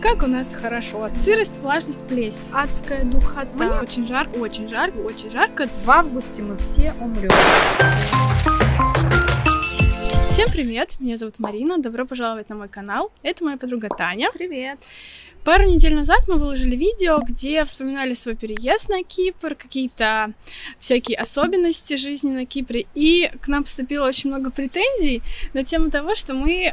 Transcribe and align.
как 0.00 0.22
у 0.22 0.26
нас 0.26 0.54
хорошо. 0.54 1.10
Сырость, 1.16 1.60
влажность, 1.60 2.06
плесень, 2.06 2.48
адская 2.52 3.04
духота. 3.04 3.48
Мне 3.54 3.70
очень 3.80 4.06
жарко, 4.06 4.36
очень 4.36 4.68
жарко, 4.68 4.96
очень 4.98 5.30
жарко. 5.30 5.68
В 5.84 5.90
августе 5.90 6.42
мы 6.42 6.56
все 6.56 6.94
умрем. 7.00 7.30
Всем 10.30 10.48
привет, 10.50 10.98
меня 11.00 11.16
зовут 11.16 11.38
Марина, 11.38 11.78
добро 11.78 12.06
пожаловать 12.06 12.48
на 12.48 12.54
мой 12.54 12.68
канал. 12.68 13.12
Это 13.22 13.44
моя 13.44 13.58
подруга 13.58 13.88
Таня. 13.88 14.30
Привет. 14.32 14.78
Пару 15.50 15.66
недель 15.66 15.96
назад 15.96 16.28
мы 16.28 16.36
выложили 16.36 16.76
видео, 16.76 17.18
где 17.18 17.64
вспоминали 17.64 18.14
свой 18.14 18.36
переезд 18.36 18.88
на 18.88 19.02
Кипр, 19.02 19.56
какие-то 19.56 20.32
всякие 20.78 21.18
особенности 21.18 21.96
жизни 21.96 22.30
на 22.30 22.46
Кипре, 22.46 22.86
и 22.94 23.28
к 23.42 23.48
нам 23.48 23.64
поступило 23.64 24.06
очень 24.06 24.30
много 24.30 24.52
претензий 24.52 25.22
на 25.52 25.64
тему 25.64 25.90
того, 25.90 26.14
что 26.14 26.34
мы 26.34 26.72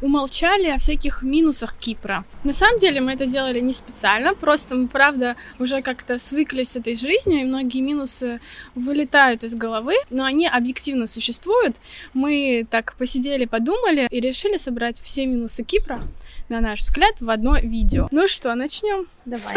умолчали 0.00 0.68
о 0.68 0.78
всяких 0.78 1.22
минусах 1.22 1.76
Кипра. 1.76 2.24
На 2.44 2.54
самом 2.54 2.78
деле 2.78 3.02
мы 3.02 3.12
это 3.12 3.26
делали 3.26 3.60
не 3.60 3.74
специально, 3.74 4.34
просто 4.34 4.74
мы, 4.74 4.88
правда, 4.88 5.36
уже 5.58 5.82
как-то 5.82 6.16
свыклись 6.16 6.70
с 6.70 6.76
этой 6.76 6.94
жизнью, 6.94 7.42
и 7.42 7.44
многие 7.44 7.82
минусы 7.82 8.40
вылетают 8.74 9.44
из 9.44 9.54
головы, 9.54 9.96
но 10.08 10.24
они 10.24 10.48
объективно 10.48 11.06
существуют. 11.06 11.76
Мы 12.14 12.66
так 12.70 12.94
посидели, 12.96 13.44
подумали 13.44 14.08
и 14.10 14.18
решили 14.18 14.56
собрать 14.56 14.98
все 14.98 15.26
минусы 15.26 15.62
Кипра 15.62 16.00
на 16.48 16.60
наш 16.60 16.80
взгляд, 16.80 17.20
в 17.20 17.30
одно 17.30 17.58
видео. 17.58 18.08
Ну 18.10 18.26
что, 18.26 18.54
начнем? 18.54 19.06
Давай. 19.24 19.54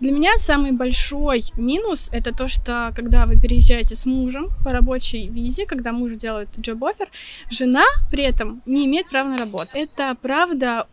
Для 0.00 0.12
меня 0.12 0.38
самый 0.38 0.72
большой 0.72 1.42
минус 1.56 2.08
это 2.12 2.32
то, 2.32 2.46
что 2.46 2.92
когда 2.94 3.26
вы 3.26 3.36
переезжаете 3.36 3.96
с 3.96 4.06
мужем 4.06 4.50
по 4.64 4.72
рабочей 4.72 5.28
визе, 5.28 5.66
когда 5.66 5.92
муж 5.92 6.12
делает 6.12 6.48
джоб-оффер, 6.56 7.08
жена 7.50 7.84
при 8.10 8.22
этом 8.22 8.62
не 8.64 8.86
имеет 8.86 9.08
права 9.08 9.28
на 9.28 9.38
работу. 9.38 9.70
Это 9.74 10.16
правда 10.20 10.86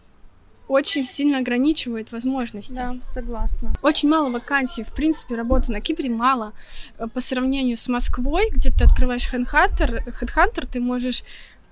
очень 0.67 1.03
сильно 1.03 1.37
ограничивает 1.37 2.11
возможности. 2.11 2.73
Да, 2.73 2.95
согласна. 3.03 3.73
Очень 3.81 4.09
мало 4.09 4.31
вакансий. 4.31 4.83
В 4.83 4.93
принципе, 4.93 5.35
работы 5.35 5.71
на 5.71 5.81
Кипре 5.81 6.09
мало. 6.09 6.53
Э, 6.97 7.07
по 7.07 7.19
сравнению 7.19 7.77
с 7.77 7.87
Москвой, 7.87 8.49
где 8.51 8.71
ты 8.71 8.85
открываешь 8.85 9.31
HeadHunter, 9.31 10.03
HeadHunter 10.07 10.67
ты 10.71 10.79
можешь 10.79 11.23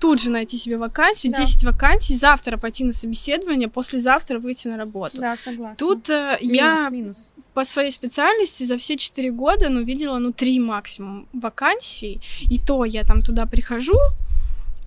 тут 0.03 0.21
же 0.21 0.29
найти 0.29 0.57
себе 0.57 0.77
вакансию, 0.77 1.31
да. 1.31 1.39
10 1.39 1.63
вакансий, 1.63 2.17
завтра 2.17 2.57
пойти 2.57 2.83
на 2.83 2.91
собеседование, 2.91 3.69
послезавтра 3.69 4.37
выйти 4.37 4.67
на 4.67 4.77
работу. 4.77 5.17
Да, 5.21 5.37
согласна. 5.37 5.75
Тут 5.79 6.09
э, 6.09 6.37
минус, 6.41 6.53
я 6.53 6.89
минус. 6.89 7.33
по 7.53 7.63
своей 7.63 7.91
специальности 7.91 8.65
за 8.65 8.75
все 8.75 8.97
4 8.97 9.31
года, 9.31 9.69
ну, 9.69 9.81
видела, 9.81 10.19
ну, 10.19 10.33
3 10.33 10.59
максимум 10.59 11.25
вакансий, 11.33 12.19
и 12.51 12.59
то 12.59 12.83
я 12.83 13.03
там 13.03 13.21
туда 13.21 13.45
прихожу, 13.45 13.97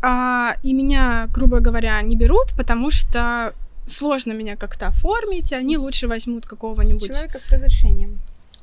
а, 0.03 0.57
и 0.63 0.75
меня, 0.75 1.29
грубо 1.33 1.61
говоря, 1.61 2.03
не 2.03 2.15
берут, 2.15 2.53
потому 2.55 2.91
что 2.91 3.55
сложно 3.87 4.35
меня 4.35 4.57
как-то 4.57 4.89
оформить, 4.89 5.53
они 5.55 5.79
лучше 5.79 6.09
возьмут 6.09 6.45
какого-нибудь... 6.45 7.09
Человека 7.09 7.39
с 7.39 7.51
разрешением 7.51 8.19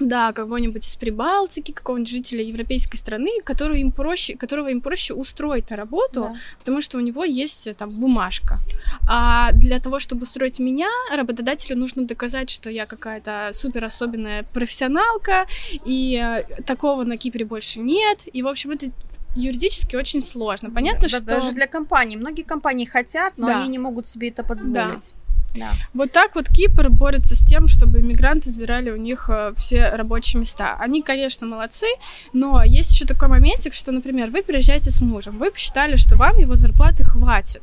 да, 0.07 0.31
кого-нибудь 0.33 0.87
из 0.87 0.95
Прибалтики, 0.95 1.71
какого-нибудь 1.71 2.09
жителя 2.09 2.43
европейской 2.43 2.97
страны, 2.97 3.41
который 3.43 3.81
им 3.81 3.91
проще, 3.91 4.35
которого 4.35 4.69
им 4.69 4.81
проще 4.81 5.13
устроить 5.13 5.69
на 5.69 5.75
работу, 5.75 6.21
да. 6.21 6.35
потому 6.59 6.81
что 6.81 6.97
у 6.97 7.01
него 7.01 7.23
есть 7.23 7.67
э, 7.67 7.73
там 7.73 7.89
бумажка. 7.91 8.59
А 9.07 9.51
для 9.53 9.79
того, 9.79 9.99
чтобы 9.99 10.23
устроить 10.23 10.59
меня, 10.59 10.89
работодателю 11.15 11.77
нужно 11.77 12.05
доказать, 12.05 12.49
что 12.49 12.69
я 12.69 12.85
какая-то 12.85 13.49
супер 13.53 13.83
особенная 13.85 14.43
профессионалка, 14.53 15.45
и 15.85 16.15
э, 16.21 16.61
такого 16.63 17.03
на 17.03 17.17
Кипре 17.17 17.45
больше 17.45 17.79
нет. 17.79 18.23
И, 18.31 18.41
в 18.41 18.47
общем, 18.47 18.71
это 18.71 18.87
юридически 19.35 19.95
очень 19.95 20.21
сложно. 20.21 20.69
Понятно, 20.69 21.03
да, 21.03 21.07
что... 21.09 21.21
Даже 21.21 21.51
для 21.51 21.67
компаний. 21.67 22.17
Многие 22.17 22.43
компании 22.43 22.85
хотят, 22.85 23.33
но 23.37 23.47
да. 23.47 23.59
они 23.59 23.69
не 23.69 23.79
могут 23.79 24.07
себе 24.07 24.29
это 24.29 24.43
позволить. 24.43 24.75
Да. 24.75 25.22
Да. 25.55 25.73
Вот 25.93 26.11
так 26.11 26.35
вот 26.35 26.49
Кипр 26.49 26.89
борется 26.89 27.35
с 27.35 27.39
тем, 27.39 27.67
чтобы 27.67 28.01
иммигранты 28.01 28.49
забирали 28.49 28.89
у 28.89 28.95
них 28.95 29.29
э, 29.29 29.53
все 29.57 29.89
рабочие 29.89 30.39
места. 30.39 30.75
Они, 30.79 31.01
конечно, 31.01 31.45
молодцы, 31.45 31.85
но 32.33 32.63
есть 32.63 32.91
еще 32.91 33.05
такой 33.05 33.27
моментик, 33.27 33.73
что, 33.73 33.91
например, 33.91 34.31
вы 34.31 34.43
приезжаете 34.43 34.89
с 34.91 35.01
мужем, 35.01 35.37
вы 35.37 35.51
посчитали, 35.51 35.95
что 35.95 36.15
вам 36.15 36.37
его 36.37 36.55
зарплаты 36.55 37.03
хватит. 37.03 37.61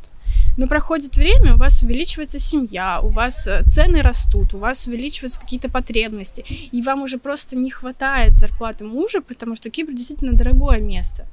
Но 0.60 0.66
проходит 0.66 1.16
время, 1.16 1.54
у 1.54 1.56
вас 1.56 1.82
увеличивается 1.82 2.38
семья, 2.38 3.00
у 3.00 3.08
вас 3.08 3.46
э, 3.46 3.62
цены 3.64 4.02
растут, 4.02 4.52
у 4.52 4.58
вас 4.58 4.86
увеличиваются 4.86 5.40
какие-то 5.40 5.70
потребности, 5.70 6.44
и 6.70 6.82
вам 6.82 7.02
уже 7.02 7.16
просто 7.16 7.56
не 7.56 7.70
хватает 7.70 8.36
зарплаты 8.36 8.84
мужа, 8.84 9.22
потому 9.22 9.54
что 9.54 9.70
Кипр 9.70 9.94
действительно 9.94 10.34
дорогое 10.34 10.78
место. 10.80 11.24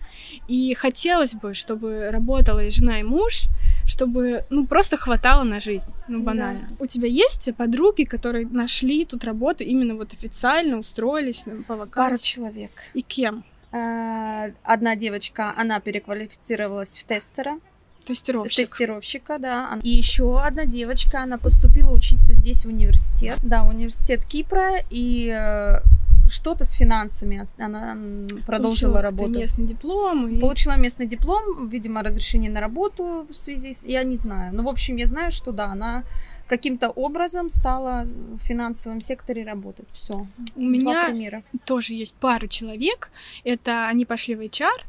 И 0.48 0.74
хотелось 0.76 1.34
бы, 1.34 1.54
чтобы 1.54 2.10
работала 2.10 2.64
и 2.64 2.70
жена, 2.70 3.02
и 3.02 3.04
муж, 3.04 3.48
чтобы, 3.86 4.46
ну, 4.50 4.66
просто 4.66 4.96
хватало 4.96 5.44
на 5.44 5.60
жизнь, 5.60 5.92
ну, 6.08 6.24
банально. 6.24 6.68
Да. 6.70 6.76
У 6.80 6.88
тебя 6.88 7.10
есть 7.10 7.54
подруги, 7.58 8.06
которые 8.06 8.48
нашли 8.48 9.04
тут 9.04 9.26
работу, 9.26 9.66
именно 9.66 9.96
вот 9.96 10.14
официально 10.14 10.78
устроились 10.78 11.46
ну, 11.46 11.66
по 11.66 11.76
вакансии? 11.76 12.12
Пару 12.12 12.18
человек. 12.18 12.72
И 12.94 13.02
кем? 13.02 13.44
Э, 13.74 14.54
одна 14.64 14.96
девочка, 14.96 15.54
она 15.58 15.82
переквалифицировалась 15.82 16.98
в 16.98 17.04
тестера. 17.04 17.60
Тестировщик. 18.08 18.70
Тестировщика, 18.70 19.38
да. 19.38 19.80
И 19.84 19.90
еще 19.90 20.40
одна 20.40 20.66
девочка, 20.66 21.24
она 21.24 21.38
поступила 21.38 21.92
учиться 21.92 22.34
здесь 22.34 22.64
в 22.64 22.70
университет. 22.70 23.40
Да, 23.44 23.64
университет 23.64 24.24
Кипра. 24.26 24.76
И 24.90 25.30
э, 25.30 25.82
что-то 26.30 26.64
с 26.64 26.74
финансами. 26.74 27.44
Она 27.58 27.98
продолжила 28.46 28.94
Получила 28.94 29.02
работу. 29.02 29.40
местный 29.40 29.66
диплом. 29.66 30.28
И... 30.28 30.40
Получила 30.40 30.78
местный 30.78 31.06
диплом, 31.06 31.68
видимо, 31.68 32.04
разрешение 32.04 32.52
на 32.52 32.62
работу 32.62 33.28
в 33.30 33.34
связи 33.34 33.74
с... 33.74 33.84
Я 33.84 34.04
не 34.04 34.16
знаю. 34.16 34.54
Но, 34.54 34.62
ну, 34.62 34.70
в 34.70 34.72
общем, 34.72 34.96
я 34.96 35.06
знаю, 35.06 35.32
что 35.32 35.52
да, 35.52 35.66
она 35.66 36.04
каким-то 36.48 36.90
образом 36.90 37.50
стала 37.50 38.06
в 38.06 38.40
финансовом 38.40 39.02
секторе 39.02 39.44
работать. 39.44 39.88
Все. 39.92 40.28
У 40.56 40.62
меня 40.62 41.08
примера. 41.08 41.44
тоже 41.66 41.94
есть 41.94 42.14
пару 42.16 42.48
человек. 42.48 43.12
Это 43.44 43.88
они 43.88 44.06
пошли 44.06 44.36
в 44.36 44.42
HR, 44.42 44.86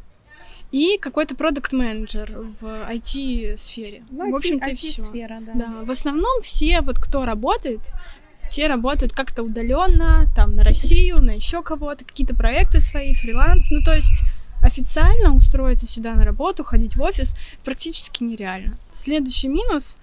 и 0.70 0.98
какой-то 0.98 1.34
продукт 1.34 1.72
менеджер 1.72 2.30
в 2.60 2.64
IT-сфере. 2.64 4.02
Ну, 4.10 4.30
в 4.30 4.34
общем-то, 4.34 4.70
IT-сфера, 4.70 5.38
да. 5.40 5.52
да. 5.54 5.66
В 5.84 5.90
основном 5.90 6.42
все, 6.42 6.80
вот 6.82 6.98
кто 6.98 7.24
работает, 7.24 7.80
те 8.50 8.66
работают 8.66 9.12
как-то 9.12 9.42
удаленно, 9.42 10.26
там, 10.34 10.54
на 10.54 10.64
Россию, 10.64 11.22
на 11.22 11.30
еще 11.30 11.62
кого-то, 11.62 12.04
какие-то 12.04 12.34
проекты 12.34 12.80
свои, 12.80 13.14
фриланс. 13.14 13.70
Ну, 13.70 13.82
то 13.82 13.94
есть 13.94 14.22
официально 14.62 15.34
устроиться 15.34 15.86
сюда 15.86 16.14
на 16.14 16.24
работу, 16.24 16.64
ходить 16.64 16.96
в 16.96 17.02
офис 17.02 17.36
практически 17.64 18.24
нереально. 18.24 18.78
Следующий 18.90 19.48
минус 19.48 19.98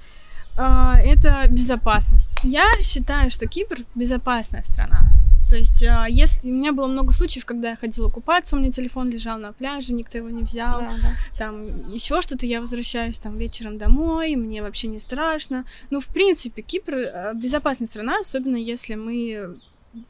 э, 0.57 0.61
это 0.61 1.45
безопасность. 1.49 2.39
Я 2.43 2.65
считаю, 2.81 3.29
что 3.29 3.47
Кипр 3.47 3.79
безопасная 3.95 4.63
страна. 4.63 5.11
То 5.49 5.57
есть, 5.57 5.83
а, 5.83 6.07
если 6.09 6.47
у 6.49 6.51
меня 6.51 6.73
было 6.73 6.87
много 6.87 7.11
случаев, 7.11 7.45
когда 7.45 7.71
я 7.71 7.75
ходила 7.75 8.09
купаться, 8.09 8.55
у 8.55 8.59
меня 8.59 8.71
телефон 8.71 9.09
лежал 9.09 9.37
на 9.37 9.53
пляже, 9.53 9.93
никто 9.93 10.17
его 10.17 10.29
не 10.29 10.43
взял, 10.43 10.81
да, 10.81 10.93
да. 11.01 11.37
там 11.37 11.91
еще 11.91 12.21
что-то, 12.21 12.45
я 12.45 12.59
возвращаюсь 12.59 13.19
там 13.19 13.37
вечером 13.37 13.77
домой, 13.77 14.35
мне 14.35 14.61
вообще 14.61 14.87
не 14.87 14.99
страшно. 14.99 15.65
Ну, 15.91 15.99
в 15.99 16.07
принципе, 16.07 16.61
Кипр 16.61 16.93
а, 16.93 17.33
безопасная 17.33 17.87
страна, 17.87 18.19
особенно 18.19 18.57
если 18.57 18.95
мы 18.95 19.57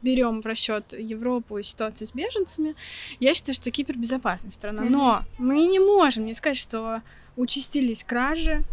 берем 0.02 0.40
в 0.40 0.46
расчет 0.46 0.94
Европу 0.98 1.58
и 1.58 1.62
ситуацию 1.62 2.08
с 2.08 2.12
беженцами, 2.12 2.74
я 3.20 3.34
считаю, 3.34 3.54
что 3.54 3.70
Кипр 3.70 3.96
безопасная 3.96 4.50
страна. 4.50 4.82
Но 4.82 5.22
мы 5.38 5.66
не 5.66 5.78
можем 5.78 6.26
не 6.26 6.34
сказать, 6.34 6.58
что 6.58 7.02
участились 7.36 8.02
кражи, 8.02 8.64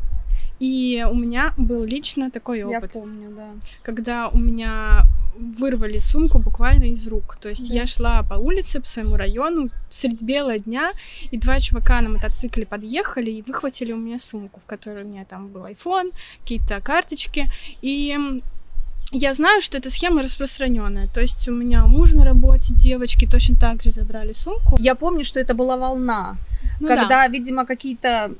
и 0.59 1.06
у 1.09 1.16
меня 1.16 1.53
был 1.58 1.84
лично 1.84 2.31
такой 2.31 2.64
опыт. 2.64 2.96
Я 2.96 3.02
помню, 3.02 3.30
да. 3.36 3.50
Когда 3.81 4.30
у 4.30 4.38
меня 4.38 5.06
вырвали 5.36 6.00
сумку 6.00 6.40
буквально 6.40 6.86
из 6.86 7.08
рук. 7.08 7.38
То 7.41 7.50
есть 7.50 7.69
да. 7.69 7.75
я 7.75 7.88
шла 7.88 8.24
по 8.24 8.36
улице, 8.36 8.80
по 8.80 8.88
своему 8.88 9.16
району, 9.16 9.69
средь 9.90 10.22
бела 10.22 10.59
дня, 10.59 10.94
и 11.31 11.38
два 11.38 11.59
чувака 11.59 12.02
на 12.02 12.09
мотоцикле 12.09 12.66
подъехали 12.66 13.31
и 13.31 13.42
выхватили 13.42 13.92
у 13.92 13.97
меня 13.97 14.19
сумку, 14.19 14.59
в 14.59 14.66
которой 14.66 15.03
у 15.03 15.08
меня 15.08 15.25
там 15.25 15.47
был 15.47 15.66
iPhone, 15.66 16.12
какие-то 16.42 16.80
карточки. 16.81 17.52
И 17.81 18.42
я 19.12 19.33
знаю, 19.33 19.62
что 19.62 19.77
эта 19.77 19.89
схема 19.89 20.24
распространенная. 20.24 21.07
То 21.07 21.22
есть 21.22 21.48
у 21.48 21.51
меня 21.51 21.86
муж 21.86 22.13
на 22.13 22.25
работе, 22.25 22.74
девочки 22.74 23.27
точно 23.30 23.56
так 23.56 23.81
же 23.81 23.92
забрали 23.92 24.33
сумку. 24.33 24.77
Я 24.80 24.95
помню, 24.95 25.24
что 25.24 25.39
это 25.39 25.54
была 25.54 25.77
волна, 25.77 26.38
ну, 26.80 26.88
когда, 26.88 27.07
да. 27.07 27.27
видимо, 27.27 27.66
какие-то 27.66 28.31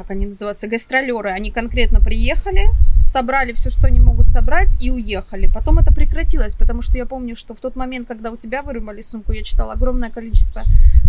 как 0.00 0.10
они 0.10 0.26
называются, 0.26 0.66
гастролеры, 0.66 1.30
они 1.30 1.50
конкретно 1.50 2.00
приехали, 2.00 2.68
собрали 3.04 3.52
все, 3.52 3.68
что 3.68 3.86
они 3.86 4.00
могут 4.00 4.30
собрать 4.30 4.74
и 4.80 4.90
уехали. 4.90 5.50
Потом 5.52 5.78
это 5.78 5.92
прекратилось, 5.92 6.54
потому 6.54 6.80
что 6.80 6.96
я 6.96 7.04
помню, 7.04 7.36
что 7.36 7.54
в 7.54 7.60
тот 7.60 7.76
момент, 7.76 8.08
когда 8.08 8.30
у 8.30 8.36
тебя 8.36 8.62
вырвали 8.62 9.02
сумку, 9.02 9.32
я 9.32 9.42
читала 9.42 9.74
огромное 9.74 10.10
количество 10.10 10.62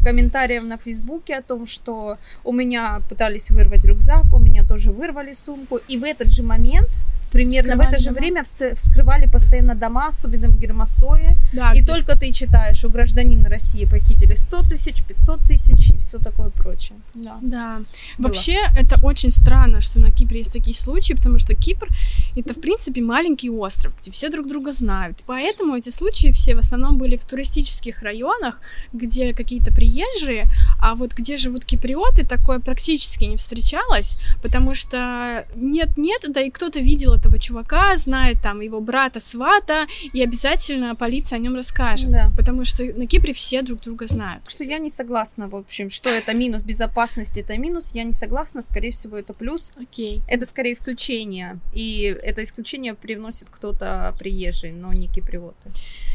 комментариев 0.04 0.64
на 0.64 0.78
Фейсбуке 0.78 1.38
о 1.38 1.42
том, 1.42 1.66
что 1.66 2.18
у 2.44 2.52
меня 2.52 3.02
пытались 3.08 3.50
вырвать 3.50 3.86
рюкзак, 3.86 4.26
у 4.34 4.40
меня 4.40 4.64
тоже 4.64 4.92
вырвали 4.92 5.34
сумку. 5.34 5.80
И 5.88 5.98
в 5.98 6.04
этот 6.04 6.28
же 6.28 6.44
момент 6.44 6.90
примерно 7.32 7.76
в 7.76 7.80
это 7.80 7.98
же 7.98 8.06
дома. 8.10 8.18
время 8.18 8.44
вскрывали 8.76 9.26
постоянно 9.28 9.76
дома, 9.76 10.08
особенно 10.08 10.48
в 10.48 10.60
Гермосое. 10.60 11.38
Да, 11.54 11.74
И 11.74 11.80
где- 11.82 11.92
только 11.92 12.16
ты 12.18 12.32
читаешь, 12.32 12.84
у 12.84 12.90
гражданина 12.90 13.50
России 13.50 13.86
похитили 13.86 14.36
100 14.36 14.64
тысяч, 14.64 15.04
500 15.04 15.40
тысяч 15.48 15.90
и 15.92 15.98
все 15.98 16.18
такое 16.18 16.50
прочее. 16.50 16.98
Да. 17.14 17.38
Да. 17.42 17.82
Было. 18.18 18.28
Вообще, 18.28 18.58
это 18.78 19.00
очень 19.04 19.32
странно, 19.32 19.82
что 19.82 20.00
на 20.00 20.12
Кипре 20.12 20.40
есть 20.40 20.54
такие 20.54 20.76
случаи, 20.76 21.14
потому 21.14 21.40
что 21.40 21.56
Кипр 21.56 21.88
это, 22.36 22.54
в 22.54 22.62
принципе, 22.62 23.02
маленький 23.02 23.50
остров, 23.50 23.94
где 24.02 24.12
все 24.12 24.30
друг 24.30 24.48
друга 24.48 24.74
знают. 24.74 25.24
Поэтому 25.26 25.76
эти 25.76 25.90
случаи 25.90 26.32
все 26.32 26.56
в 26.56 26.60
основном 26.60 26.98
были 26.98 27.16
в 27.18 27.26
туристических 27.26 28.02
районах, 28.04 28.60
где 28.94 29.34
какие-то 29.34 29.74
приезжие, 29.74 30.48
а 30.82 30.96
вот 30.96 31.14
где 31.14 31.38
живут 31.38 31.66
киприоты, 31.66 32.26
такое 32.26 32.60
практически 32.60 33.24
не 33.26 33.36
встречалось, 33.38 34.18
потому 34.42 34.76
что 34.76 35.46
нет-нет, 35.56 36.26
да 36.30 36.42
и 36.42 36.50
кто-то 36.50 36.80
видел 36.80 37.14
этого 37.22 37.38
чувака, 37.40 37.96
знает 37.98 38.38
там 38.42 38.62
его 38.62 38.82
брата, 38.82 39.20
свата, 39.20 39.86
и 40.12 40.22
обязательно 40.24 40.96
полиция 40.96 41.38
о 41.38 41.40
нем 41.40 41.56
расскажет. 41.56 42.10
Да. 42.10 42.32
Потому 42.36 42.66
что 42.66 42.84
на 42.84 43.06
Кипре 43.06 43.34
все 43.34 43.62
друг 43.62 43.82
друга 43.82 44.08
знают. 44.08 44.44
Так 44.44 44.52
что 44.52 44.64
я 44.64 44.80
не 44.80 44.90
согласна, 44.90 45.48
в 45.48 45.56
общем, 45.56 45.90
что 45.90 46.10
это 46.10 46.34
минус 46.34 46.64
безопасности, 46.64 47.40
это 47.40 47.58
минус. 47.58 47.92
Я 47.94 48.04
не 48.04 48.12
согласна, 48.12 48.62
скорее 48.62 48.92
всего, 48.92 49.18
это 49.18 49.34
плюс. 49.34 49.72
Окей. 49.80 50.22
Это 50.28 50.46
скорее 50.46 50.74
исключение. 50.74 51.60
И 51.74 52.02
это 52.24 52.44
исключение 52.44 52.96
привносит 52.96 53.50
кто-то 53.50 54.16
приезжий, 54.18 54.72
но 54.72 54.92
не 54.92 55.08
киприоты. 55.08 55.70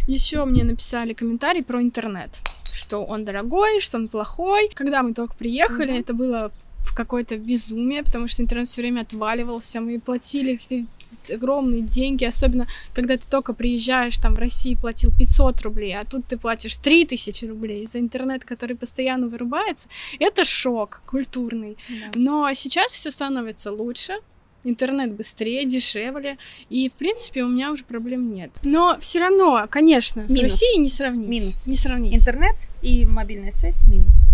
Еще 0.08 0.44
мне 0.44 0.64
написали 0.64 1.12
комментарий 1.14 1.62
про 1.62 1.80
интернет, 1.82 2.30
что 2.70 3.04
он 3.04 3.24
дорогой, 3.24 3.80
что 3.80 3.96
он 3.98 4.08
плохой. 4.08 4.70
Когда 4.74 5.02
мы 5.02 5.14
только 5.14 5.34
приехали, 5.36 5.92
Мгм. 5.92 6.00
это 6.00 6.14
было 6.14 6.52
в 6.86 6.94
какое-то 6.94 7.36
безумие, 7.36 8.02
потому 8.02 8.28
что 8.28 8.42
интернет 8.42 8.68
все 8.68 8.82
время 8.82 9.02
отваливался, 9.02 9.80
мы 9.80 10.00
платили 10.00 10.58
огромные 11.32 11.82
деньги, 11.82 12.24
особенно 12.24 12.66
когда 12.94 13.16
ты 13.16 13.24
только 13.28 13.52
приезжаешь, 13.52 14.18
там 14.18 14.34
в 14.34 14.38
России 14.38 14.74
платил 14.74 15.10
500 15.16 15.62
рублей, 15.62 15.96
а 15.96 16.04
тут 16.04 16.26
ты 16.26 16.36
платишь 16.36 16.76
3000 16.76 17.44
рублей 17.44 17.86
за 17.86 17.98
интернет, 17.98 18.44
который 18.44 18.76
постоянно 18.76 19.26
вырубается. 19.28 19.88
Это 20.18 20.44
шок 20.44 21.02
культурный. 21.06 21.76
Но 22.14 22.52
сейчас 22.54 22.92
все 22.92 23.10
становится 23.10 23.72
лучше. 23.72 24.14
Интернет 24.64 25.12
быстрее, 25.12 25.64
дешевле, 25.64 26.38
и 26.70 26.88
в 26.88 26.94
принципе 26.94 27.44
у 27.44 27.48
меня 27.48 27.70
уже 27.70 27.84
проблем 27.84 28.34
нет. 28.34 28.50
Но 28.64 28.96
все 28.98 29.20
равно, 29.20 29.64
конечно, 29.70 30.26
с 30.26 30.30
Минус. 30.32 30.42
Россией 30.42 30.80
не 30.80 30.88
сравнить. 30.88 31.28
Минус. 31.28 31.66
Не 31.68 31.76
сравнить. 31.76 32.14
Интернет 32.14 32.56
и 32.82 33.06
мобильная 33.06 33.52
связь 33.52 33.86
минус. 33.86 34.25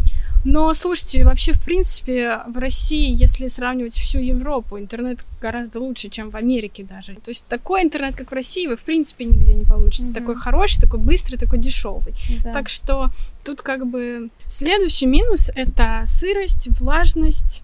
Но 0.45 0.75
слушайте, 0.75 1.25
вообще, 1.25 1.53
в 1.53 1.63
принципе, 1.63 2.41
в 2.49 2.59
России, 2.59 3.15
если 3.15 3.47
сравнивать 3.47 3.95
всю 3.95 4.19
Европу, 4.19 4.79
интернет 4.79 5.25
гораздо 5.41 5.81
лучше, 5.81 6.09
чем 6.09 6.31
в 6.31 6.37
Америке 6.37 6.83
даже. 6.83 7.15
То 7.15 7.31
есть 7.31 7.47
такой 7.47 7.83
интернет, 7.83 8.17
как 8.17 8.31
в 8.31 8.35
России, 8.35 8.67
вы 8.67 8.77
в 8.77 8.83
принципе 8.83 9.25
нигде 9.25 9.55
не 9.55 9.65
получите. 9.65 10.07
Мгм. 10.07 10.15
Такой 10.15 10.37
хороший, 10.37 10.81
такой 10.81 10.99
быстрый, 10.99 11.37
такой 11.37 11.59
дешевый. 11.59 12.15
Да. 12.43 12.53
Так 12.53 12.69
что 12.69 13.11
тут 13.45 13.63
как 13.63 13.87
бы 13.87 14.31
следующий 14.49 15.07
минус 15.07 15.51
это 15.55 16.03
сырость, 16.07 16.69
влажность. 16.81 17.63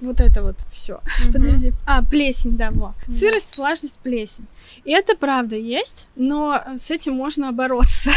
Вот 0.00 0.20
это 0.20 0.44
вот 0.44 0.58
все. 0.70 1.00
Мгм. 1.24 1.32
Подожди. 1.32 1.72
А, 1.84 2.04
плесень, 2.04 2.56
да, 2.56 2.70
во. 2.70 2.94
Да. 3.08 3.12
Сырость, 3.12 3.56
влажность, 3.56 3.98
плесень. 3.98 4.46
И 4.84 4.92
это 4.92 5.16
правда 5.16 5.56
есть, 5.56 6.08
но 6.14 6.62
с 6.76 6.92
этим 6.92 7.14
можно 7.14 7.50
бороться. 7.50 8.10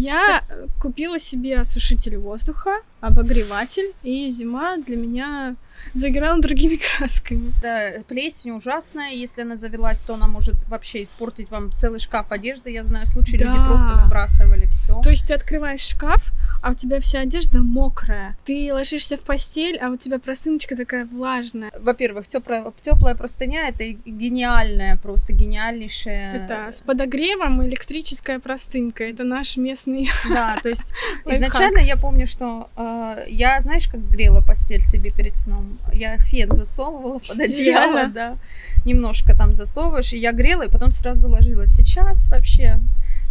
Я 0.00 0.44
купила 0.80 1.18
себе 1.18 1.58
осушитель 1.60 2.16
воздуха, 2.16 2.80
обогреватель, 3.02 3.92
и 4.02 4.30
зима 4.30 4.78
для 4.78 4.96
меня 4.96 5.56
заиграла 5.92 6.40
другими 6.40 6.78
красками. 6.98 7.52
Да, 7.62 7.90
плесень 8.08 8.52
ужасная. 8.52 9.12
Если 9.12 9.42
она 9.42 9.56
завелась, 9.56 10.00
то 10.00 10.14
она 10.14 10.26
может 10.26 10.54
вообще 10.68 11.02
испортить 11.02 11.50
вам 11.50 11.72
целый 11.74 12.00
шкаф 12.00 12.30
одежды. 12.32 12.70
Я 12.70 12.84
знаю 12.84 13.06
случаи, 13.06 13.32
люди 13.32 13.44
Да. 13.44 13.66
просто 13.66 13.94
выбрасывали 14.04 14.66
все. 14.66 15.00
То 15.02 15.10
есть 15.10 15.26
ты 15.26 15.34
открываешь 15.34 15.80
шкаф, 15.80 16.32
а 16.62 16.70
у 16.70 16.74
тебя 16.74 17.00
вся 17.00 17.20
одежда 17.20 17.60
мокрая. 17.60 18.36
Ты 18.44 18.70
ложишься 18.72 19.16
в 19.16 19.20
постель, 19.20 19.76
а 19.78 19.90
у 19.90 19.96
тебя 19.96 20.18
простыночка 20.18 20.76
такая 20.76 21.06
влажная. 21.06 21.70
Во-первых, 21.78 22.28
теплая, 22.28 22.72
теплая 22.82 23.14
простыня 23.14 23.68
это 23.68 23.84
гениальная, 23.84 24.96
просто 24.96 25.32
гениальнейшая. 25.32 26.44
Это 26.44 26.72
с 26.72 26.82
подогревом 26.82 27.64
электрическая 27.66 28.38
простынка. 28.38 29.04
Это 29.04 29.24
наш 29.24 29.56
местный 29.56 30.10
Да, 30.28 30.58
то 30.62 30.68
есть 30.68 30.92
изначально 31.26 31.78
я 31.78 31.96
помню, 31.96 32.26
что 32.26 32.68
э, 32.76 33.24
я, 33.28 33.60
знаешь, 33.60 33.88
как 33.88 34.00
грела 34.10 34.40
постель 34.42 34.82
себе 34.82 35.10
перед 35.10 35.36
сном. 35.36 35.69
Я 35.92 36.18
фен 36.18 36.52
засовывала 36.52 37.18
под 37.18 37.38
одеяло, 37.40 37.92
Реально? 37.96 38.12
да. 38.14 38.36
Немножко 38.84 39.34
там 39.36 39.54
засовываешь, 39.54 40.12
и 40.12 40.18
я 40.18 40.32
грела, 40.32 40.62
и 40.66 40.70
потом 40.70 40.92
сразу 40.92 41.28
ложилась. 41.28 41.70
Сейчас 41.74 42.30
вообще 42.30 42.78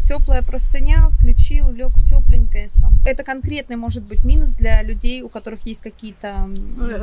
теплая 0.05 0.41
простыня, 0.41 1.09
включил, 1.09 1.71
лег 1.71 1.89
в 1.95 2.03
тепленькое, 2.03 2.67
все. 2.67 2.87
Это 3.05 3.23
конкретный 3.23 3.75
может 3.75 4.03
быть 4.03 4.23
минус 4.23 4.55
для 4.55 4.81
людей, 4.83 5.21
у 5.21 5.29
которых 5.29 5.59
есть 5.67 5.81
какие-то 5.83 6.27
м, 6.27 6.55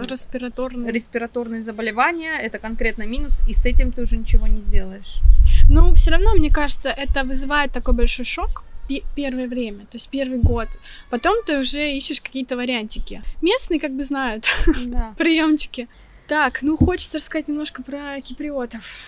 респираторный. 0.09 0.91
респираторные 0.91 1.62
заболевания. 1.62 2.39
Это 2.41 2.59
конкретно 2.59 3.05
минус, 3.06 3.43
и 3.49 3.53
с 3.53 3.65
этим 3.67 3.93
ты 3.93 4.03
уже 4.03 4.17
ничего 4.17 4.47
не 4.49 4.61
сделаешь. 4.61 5.21
Но 5.69 5.93
все 5.94 6.11
равно, 6.11 6.35
мне 6.35 6.50
кажется, 6.50 6.89
это 6.89 7.23
вызывает 7.25 7.71
такой 7.73 7.94
большой 7.94 8.25
шок 8.25 8.65
первое 9.15 9.49
время, 9.49 9.81
то 9.87 9.97
есть 9.97 10.09
первый 10.09 10.38
год. 10.38 10.69
Потом 11.11 11.37
ты 11.44 11.59
уже 11.59 11.93
ищешь 11.93 12.21
какие-то 12.21 12.56
вариантики. 12.56 13.23
Местные 13.43 13.81
как 13.81 13.93
бы 13.94 14.03
знают 14.05 14.47
Да. 14.87 15.15
приемчики. 15.19 15.88
Так, 16.29 16.62
ну 16.62 16.77
хочется 16.77 17.19
рассказать 17.19 17.49
немножко 17.49 17.83
про 17.83 18.21
киприотов. 18.21 18.99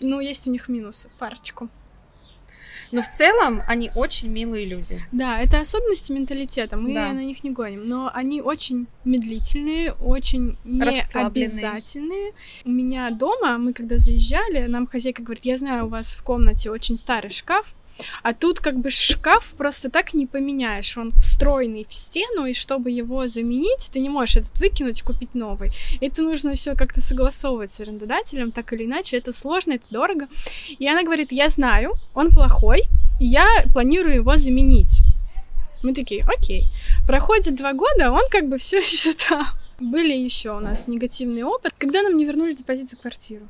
Ну, 0.00 0.20
есть 0.20 0.46
у 0.48 0.50
них 0.50 0.68
минусы, 0.68 1.08
парочку. 1.18 1.68
Но 2.92 3.02
в 3.02 3.08
целом 3.08 3.62
они 3.68 3.88
очень 3.94 4.30
милые 4.30 4.66
люди. 4.66 5.00
Да, 5.12 5.38
это 5.40 5.60
особенности 5.60 6.10
менталитета, 6.10 6.76
мы 6.76 6.92
Да. 6.92 7.12
на 7.12 7.20
них 7.22 7.44
не 7.44 7.50
гоним, 7.50 7.88
но 7.88 8.10
они 8.12 8.42
очень 8.42 8.88
медлительные, 9.04 9.92
очень 9.92 10.58
необязательные. 10.64 12.32
У 12.64 12.70
меня 12.70 13.10
дома, 13.10 13.58
мы 13.58 13.72
когда 13.72 13.96
заезжали, 13.98 14.66
нам 14.66 14.86
хозяйка 14.86 15.22
говорит, 15.22 15.44
я 15.44 15.56
знаю, 15.56 15.86
у 15.86 15.88
вас 15.88 16.14
в 16.14 16.22
комнате 16.24 16.70
очень 16.70 16.96
старый 16.98 17.30
шкаф, 17.30 17.74
а 18.22 18.34
тут 18.34 18.60
как 18.60 18.78
бы 18.78 18.90
шкаф 18.90 19.54
просто 19.56 19.90
так 19.90 20.14
не 20.14 20.26
поменяешь, 20.26 20.96
он 20.98 21.12
встроенный 21.12 21.86
в 21.88 21.92
стену, 21.92 22.46
и 22.46 22.52
чтобы 22.52 22.90
его 22.90 23.26
заменить, 23.28 23.90
ты 23.92 24.00
не 24.00 24.08
можешь 24.08 24.36
этот 24.36 24.58
выкинуть, 24.58 25.02
купить 25.02 25.34
новый. 25.34 25.70
Это 26.00 26.22
нужно 26.22 26.54
все 26.54 26.74
как-то 26.74 27.00
согласовывать 27.00 27.72
с 27.72 27.80
арендодателем, 27.80 28.52
так 28.52 28.72
или 28.72 28.84
иначе, 28.84 29.16
это 29.16 29.32
сложно, 29.32 29.72
это 29.72 29.86
дорого. 29.90 30.28
И 30.78 30.88
она 30.88 31.02
говорит, 31.02 31.32
я 31.32 31.48
знаю, 31.48 31.92
он 32.14 32.30
плохой, 32.30 32.82
и 33.20 33.26
я 33.26 33.46
планирую 33.72 34.16
его 34.16 34.36
заменить. 34.36 35.02
Мы 35.82 35.94
такие, 35.94 36.24
окей. 36.24 36.66
Проходит 37.06 37.56
два 37.56 37.72
года, 37.72 38.10
он 38.10 38.22
как 38.30 38.48
бы 38.48 38.58
все 38.58 38.78
еще 38.82 39.12
там. 39.12 39.46
Были 39.78 40.12
еще 40.12 40.56
у 40.56 40.60
нас 40.60 40.88
негативный 40.88 41.42
опыт, 41.42 41.74
когда 41.78 42.02
нам 42.02 42.16
не 42.16 42.26
вернули 42.26 42.52
депозит 42.52 42.90
за 42.90 42.96
квартиру. 42.96 43.48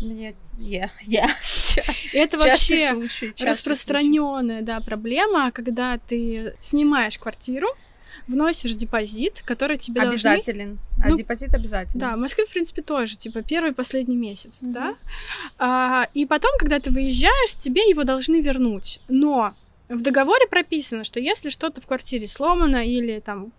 Я, 0.00 0.32
я, 0.58 0.90
я. 1.02 1.24
И 1.24 1.65
это 2.12 2.38
вообще 2.38 2.92
случай, 2.92 3.34
распространенная, 3.40 4.62
да, 4.62 4.80
проблема, 4.80 5.50
когда 5.52 5.98
ты 5.98 6.54
снимаешь 6.60 7.18
квартиру, 7.18 7.68
вносишь 8.26 8.74
депозит, 8.74 9.42
который 9.44 9.76
тебе 9.78 10.00
случай. 10.00 10.08
должны... 10.08 10.28
Обязателен. 10.30 10.78
А 11.02 11.08
Ну, 11.10 11.16
депозит 11.16 11.54
обязательно. 11.54 12.00
Да, 12.00 12.16
в 12.16 12.18
Москве, 12.18 12.44
в 12.44 12.50
принципе, 12.50 12.82
тоже, 12.82 13.16
типа, 13.16 13.42
первый 13.42 13.70
и 13.70 13.74
последний 13.74 14.16
месяц, 14.16 14.62
Мгм. 14.62 14.72
да. 14.72 14.94
А, 15.58 16.08
и 16.14 16.26
потом, 16.26 16.50
когда 16.58 16.80
ты 16.80 16.90
выезжаешь, 16.90 17.54
тебе 17.58 17.88
его 17.88 18.04
должны 18.04 18.40
вернуть. 18.40 19.00
Но 19.08 19.54
в 19.88 20.02
договоре 20.02 20.46
прописано, 20.48 21.04
что 21.04 21.20
если 21.20 21.48
что-то 21.50 21.80
в 21.80 21.86
квартире 21.86 22.26
сломано 22.26 22.84
или 22.84 23.20
там 23.20 23.52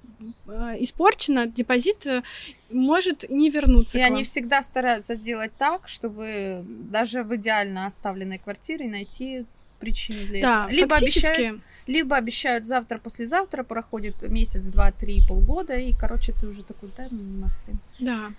э, 0.48 0.76
испорчено, 0.80 1.48
депозит 1.48 2.06
э, 2.06 2.24
может 2.70 3.30
не 3.30 3.50
вернуться. 3.50 3.98
И 3.98 4.02
они 4.02 4.24
всегда 4.24 4.62
стараются 4.62 5.16
сделать 5.16 5.52
так, 5.58 5.88
чтобы 5.88 6.66
даже 6.66 7.24
в 7.24 7.36
идеально 7.36 7.86
оставленной 7.86 8.40
квартире 8.40 8.88
найти 8.88 9.46
причину 9.80 10.26
для 10.28 10.42
Да, 10.42 10.64
этого. 10.66 10.72
Либо 10.76 10.96
фактически, 10.96 11.26
обещают, 11.28 11.62
либо 11.88 12.16
обещают 12.18 12.66
завтра, 12.66 12.98
послезавтра, 12.98 13.64
проходит 13.64 14.22
месяц, 14.30 14.62
два, 14.62 14.92
три, 14.92 15.22
полгода, 15.28 15.76
и, 15.78 15.94
короче, 15.94 16.34
ты 16.34 16.48
уже 16.48 16.64
такой, 16.64 16.90
да, 16.98 17.08
ну 17.12 17.20
нахрен. 17.42 17.80
да. 18.00 18.32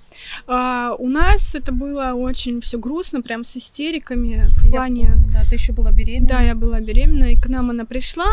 А, 0.46 0.94
у 0.98 1.08
нас 1.08 1.54
это 1.54 1.72
было 1.72 2.12
очень 2.14 2.60
все 2.60 2.78
грустно, 2.78 3.22
прям 3.22 3.44
с 3.44 3.56
истериками 3.56 4.48
в 4.54 4.64
Я 4.64 4.70
плане. 4.70 5.06
помню, 5.12 5.30
да, 5.32 5.44
ты 5.48 5.54
еще 5.54 5.72
была 5.72 5.92
беременна. 5.92 6.28
Да, 6.28 6.42
я 6.42 6.54
была 6.54 6.80
беременна, 6.80 7.32
и 7.32 7.36
к 7.36 7.46
нам 7.46 7.70
она 7.70 7.84
пришла, 7.84 8.26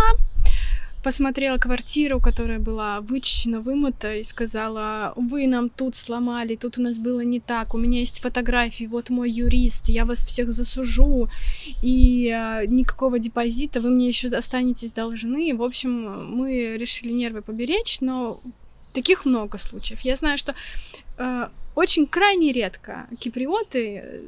посмотрела 1.06 1.60
квартиру, 1.60 2.20
которая 2.20 2.58
была 2.58 3.00
вычищена, 3.00 3.60
вымыта, 3.60 4.16
и 4.16 4.24
сказала, 4.24 5.14
вы 5.16 5.46
нам 5.46 5.70
тут 5.70 5.96
сломали, 5.96 6.56
тут 6.56 6.80
у 6.80 6.82
нас 6.82 6.98
было 6.98 7.22
не 7.22 7.40
так, 7.40 7.76
у 7.76 7.78
меня 7.78 8.00
есть 8.00 8.22
фотографии, 8.22 8.88
вот 8.88 9.12
мой 9.12 9.30
юрист, 9.30 9.90
я 9.90 10.04
вас 10.06 10.26
всех 10.26 10.50
засужу, 10.50 11.30
и 11.84 12.34
э, 12.34 12.66
никакого 12.66 13.20
депозита, 13.20 13.82
вы 13.82 13.92
мне 13.92 14.08
еще 14.08 14.30
останетесь 14.30 14.94
должны. 14.94 15.54
В 15.56 15.62
общем, 15.62 16.36
мы 16.38 16.76
решили 16.80 17.14
нервы 17.14 17.44
поберечь, 17.44 18.02
но 18.02 18.40
таких 18.92 19.26
много 19.26 19.60
случаев. 19.60 20.02
Я 20.02 20.16
знаю, 20.16 20.40
что 20.40 20.56
э, 21.20 21.50
очень 21.76 22.08
крайне 22.08 22.52
редко 22.52 23.06
киприоты 23.20 24.24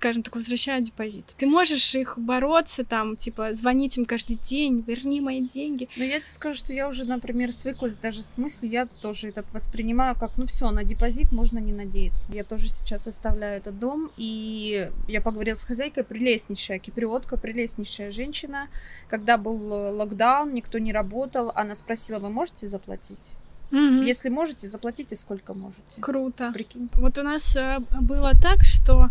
скажем 0.00 0.22
так, 0.22 0.34
возвращают 0.34 0.86
депозит. 0.86 1.26
Ты 1.36 1.46
можешь 1.46 1.94
их 1.94 2.16
бороться, 2.16 2.86
там, 2.86 3.16
типа, 3.16 3.52
звонить 3.52 3.98
им 3.98 4.06
каждый 4.06 4.36
день, 4.36 4.82
верни 4.86 5.20
мои 5.20 5.42
деньги. 5.42 5.90
Но 5.98 6.04
я 6.04 6.20
тебе 6.20 6.30
скажу, 6.30 6.56
что 6.56 6.72
я 6.72 6.88
уже, 6.88 7.04
например, 7.04 7.52
свыклась 7.52 7.98
даже 7.98 8.22
с 8.22 8.38
мыслью, 8.38 8.72
я 8.72 8.86
тоже 8.86 9.28
это 9.28 9.44
воспринимаю 9.52 10.16
как, 10.18 10.38
ну 10.38 10.46
все, 10.46 10.70
на 10.70 10.84
депозит 10.84 11.32
можно 11.32 11.58
не 11.58 11.74
надеяться. 11.74 12.32
Я 12.32 12.44
тоже 12.44 12.70
сейчас 12.70 13.06
оставляю 13.06 13.58
этот 13.58 13.78
дом, 13.78 14.10
и 14.16 14.88
я 15.06 15.20
поговорила 15.20 15.54
с 15.54 15.64
хозяйкой, 15.64 16.04
прелестнейшая 16.04 16.78
киприотка, 16.78 17.36
прелестнейшая 17.36 18.10
женщина. 18.10 18.68
Когда 19.10 19.36
был 19.36 19.62
локдаун, 19.98 20.54
никто 20.54 20.78
не 20.78 20.94
работал, 20.94 21.52
она 21.54 21.74
спросила, 21.74 22.18
вы 22.20 22.30
можете 22.30 22.68
заплатить? 22.68 23.36
Угу. 23.72 24.02
Если 24.02 24.28
можете, 24.30 24.68
заплатите 24.68 25.16
сколько 25.16 25.54
можете. 25.54 26.00
Круто. 26.00 26.50
Прикинь. 26.52 26.88
Вот 26.94 27.18
у 27.18 27.22
нас 27.22 27.54
э, 27.56 27.78
было 28.00 28.32
так, 28.40 28.62
что 28.62 29.08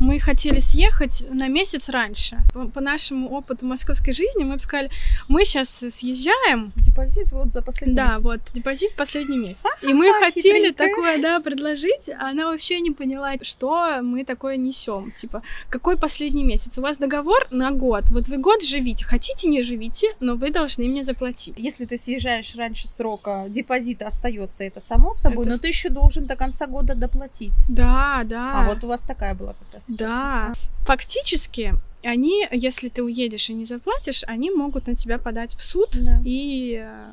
мы 0.00 0.18
хотели 0.18 0.60
съехать 0.60 1.24
на 1.30 1.48
месяц 1.48 1.88
раньше. 1.90 2.38
По, 2.54 2.66
по 2.66 2.80
нашему 2.80 3.28
опыту 3.28 3.66
московской 3.66 4.14
жизни 4.14 4.44
мы 4.44 4.54
бы 4.54 4.60
сказали, 4.60 4.90
мы 5.28 5.44
сейчас 5.44 5.68
съезжаем. 5.68 6.72
Депозит 6.76 7.32
вот 7.32 7.52
за 7.52 7.62
последний 7.62 7.94
да, 7.94 8.04
месяц. 8.04 8.22
Да, 8.22 8.28
вот, 8.28 8.40
депозит 8.52 8.96
последний 8.96 9.38
месяц. 9.38 9.64
И 9.82 9.92
мы 9.92 10.12
хотели 10.14 10.72
такое, 10.72 11.20
да, 11.20 11.38
предложить, 11.40 12.08
а 12.08 12.30
она 12.30 12.46
вообще 12.46 12.80
не 12.80 12.90
поняла, 12.90 13.32
что 13.42 14.00
мы 14.02 14.24
такое 14.24 14.56
несем. 14.56 15.12
Типа, 15.12 15.42
какой 15.68 15.98
последний 15.98 16.44
месяц? 16.44 16.78
У 16.78 16.82
вас 16.82 16.96
договор 16.96 17.46
на 17.50 17.70
год. 17.70 18.10
Вот 18.10 18.28
вы 18.28 18.38
год 18.38 18.62
живите. 18.62 19.04
Хотите, 19.04 19.48
не 19.48 19.62
живите, 19.62 20.08
но 20.18 20.34
вы 20.34 20.50
должны 20.50 20.88
мне 20.88 21.04
заплатить. 21.04 21.54
Если 21.58 21.84
ты 21.84 21.98
съезжаешь 21.98 22.56
раньше 22.56 22.88
срока, 22.88 23.44
депозит 23.48 24.02
остается, 24.02 24.64
это 24.64 24.80
само 24.80 25.12
собой, 25.12 25.44
это... 25.44 25.52
но 25.52 25.58
ты 25.58 25.68
еще 25.68 25.90
должен 25.90 26.24
до 26.24 26.36
конца 26.36 26.66
года 26.66 26.94
доплатить. 26.94 27.52
Да, 27.68 28.22
да. 28.24 28.62
А 28.62 28.66
вот 28.66 28.82
у 28.82 28.86
вас 28.86 29.02
такая 29.02 29.34
была 29.34 29.52
как 29.52 29.74
раз. 29.74 29.89
Да. 29.90 30.54
Фактически, 30.84 31.74
они, 32.02 32.46
если 32.50 32.88
ты 32.88 33.02
уедешь 33.02 33.50
и 33.50 33.54
не 33.54 33.64
заплатишь, 33.64 34.24
они 34.26 34.50
могут 34.50 34.86
на 34.86 34.94
тебя 34.94 35.18
подать 35.18 35.54
в 35.54 35.62
суд 35.62 35.90
да. 35.92 36.20
и 36.24 36.82
э, 36.82 37.12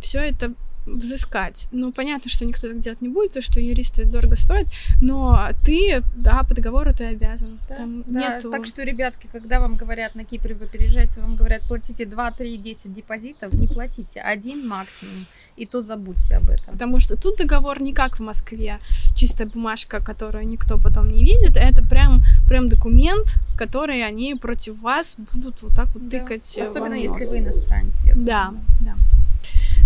все 0.00 0.20
это 0.20 0.54
взыскать. 0.96 1.68
Ну, 1.72 1.92
понятно, 1.92 2.30
что 2.30 2.44
никто 2.44 2.68
так 2.68 2.80
делать 2.80 3.00
не 3.00 3.08
будет, 3.08 3.32
то 3.32 3.40
что 3.40 3.60
юристы 3.60 4.04
дорого 4.04 4.36
стоят, 4.36 4.66
но 5.00 5.50
ты, 5.64 6.02
да, 6.16 6.42
по 6.42 6.54
договору 6.54 6.92
ты 6.92 7.04
обязан. 7.04 7.58
Да, 7.68 7.74
Там 7.76 8.02
да. 8.06 8.36
Нету... 8.36 8.50
Так 8.50 8.66
что, 8.66 8.82
ребятки, 8.82 9.28
когда 9.32 9.60
вам 9.60 9.76
говорят 9.76 10.14
на 10.14 10.24
Кипре 10.24 10.54
вы 10.54 10.66
переезжаете, 10.66 11.20
вам 11.20 11.36
говорят, 11.36 11.62
платите 11.62 12.06
2, 12.06 12.30
3, 12.32 12.58
10 12.58 12.94
депозитов, 12.94 13.54
не 13.54 13.66
платите, 13.66 14.20
один 14.20 14.66
максимум, 14.68 15.26
и 15.56 15.66
то 15.66 15.82
забудьте 15.82 16.36
об 16.36 16.50
этом. 16.50 16.72
Потому 16.72 17.00
что 17.00 17.16
тут 17.16 17.38
договор 17.38 17.80
не 17.82 17.92
как 17.92 18.18
в 18.18 18.22
Москве, 18.22 18.78
чистая 19.14 19.48
бумажка, 19.48 20.00
которую 20.00 20.46
никто 20.46 20.78
потом 20.78 21.10
не 21.10 21.22
видит, 21.22 21.56
это 21.56 21.82
прям, 21.84 22.22
прям 22.48 22.68
документ, 22.68 23.36
который 23.56 24.06
они 24.06 24.34
против 24.34 24.80
вас 24.80 25.16
будут 25.32 25.62
вот 25.62 25.74
так 25.74 25.88
вот 25.94 26.08
да. 26.08 26.18
тыкать 26.18 26.58
Особенно 26.58 26.94
если 26.94 27.26
вы 27.26 27.38
иностранец. 27.38 28.02
Да, 28.14 28.52
да. 28.80 28.94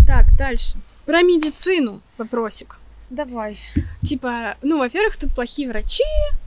Так, 0.06 0.36
дальше. 0.36 0.76
Про 1.04 1.22
медицину 1.22 2.00
вопросик. 2.18 2.78
Давай. 3.10 3.58
Типа, 4.02 4.56
ну, 4.62 4.78
во-первых, 4.78 5.16
тут 5.16 5.34
плохие 5.34 5.68
врачи, 5.68 6.02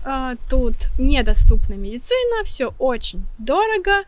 э, 0.05 0.35
тут 0.49 0.75
недоступна 0.99 1.75
медицина, 1.75 2.43
все 2.43 2.73
очень 2.79 3.25
дорого 3.37 4.03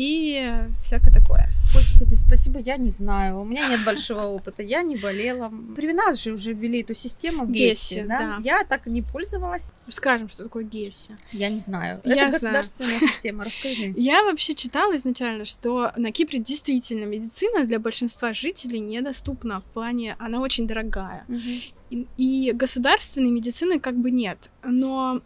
и 0.00 0.50
всякое 0.80 1.12
такое. 1.12 1.46
Господи, 1.74 2.14
спасибо, 2.14 2.58
я 2.58 2.78
не 2.78 2.88
знаю. 2.88 3.40
У 3.40 3.44
меня 3.44 3.68
нет 3.68 3.80
большого 3.84 4.22
опыта, 4.22 4.62
я 4.62 4.82
не 4.82 4.96
болела. 4.96 5.52
При 5.76 5.92
нас 5.92 6.22
же 6.22 6.32
уже 6.32 6.54
ввели 6.54 6.80
эту 6.80 6.94
систему 6.94 7.44
Гесси, 7.46 8.00
да? 8.00 8.18
да? 8.18 8.38
Я 8.42 8.64
так 8.64 8.86
и 8.86 8.90
не 8.90 9.02
пользовалась. 9.02 9.72
Скажем, 9.88 10.30
что 10.30 10.44
такое 10.44 10.64
Гесси. 10.64 11.16
Я 11.32 11.50
не 11.50 11.58
знаю. 11.58 12.00
Я 12.04 12.28
Это 12.28 12.32
государственная 12.32 12.98
знаю. 12.98 13.12
система, 13.12 13.44
расскажи. 13.44 13.92
Я 13.96 14.22
вообще 14.24 14.54
читала 14.54 14.96
изначально, 14.96 15.44
что 15.44 15.92
на 15.96 16.12
Кипре 16.12 16.38
действительно 16.38 17.04
медицина 17.04 17.66
для 17.66 17.78
большинства 17.78 18.32
жителей 18.32 18.80
недоступна 18.80 19.60
в 19.60 19.64
плане, 19.64 20.16
она 20.18 20.40
очень 20.40 20.66
дорогая. 20.66 21.24
Угу. 21.28 21.79
И, 21.90 22.52
государственной 22.52 23.30
медицины 23.30 23.80
как 23.80 23.96
бы 23.96 24.10
нет. 24.10 24.50
Но 24.62 25.20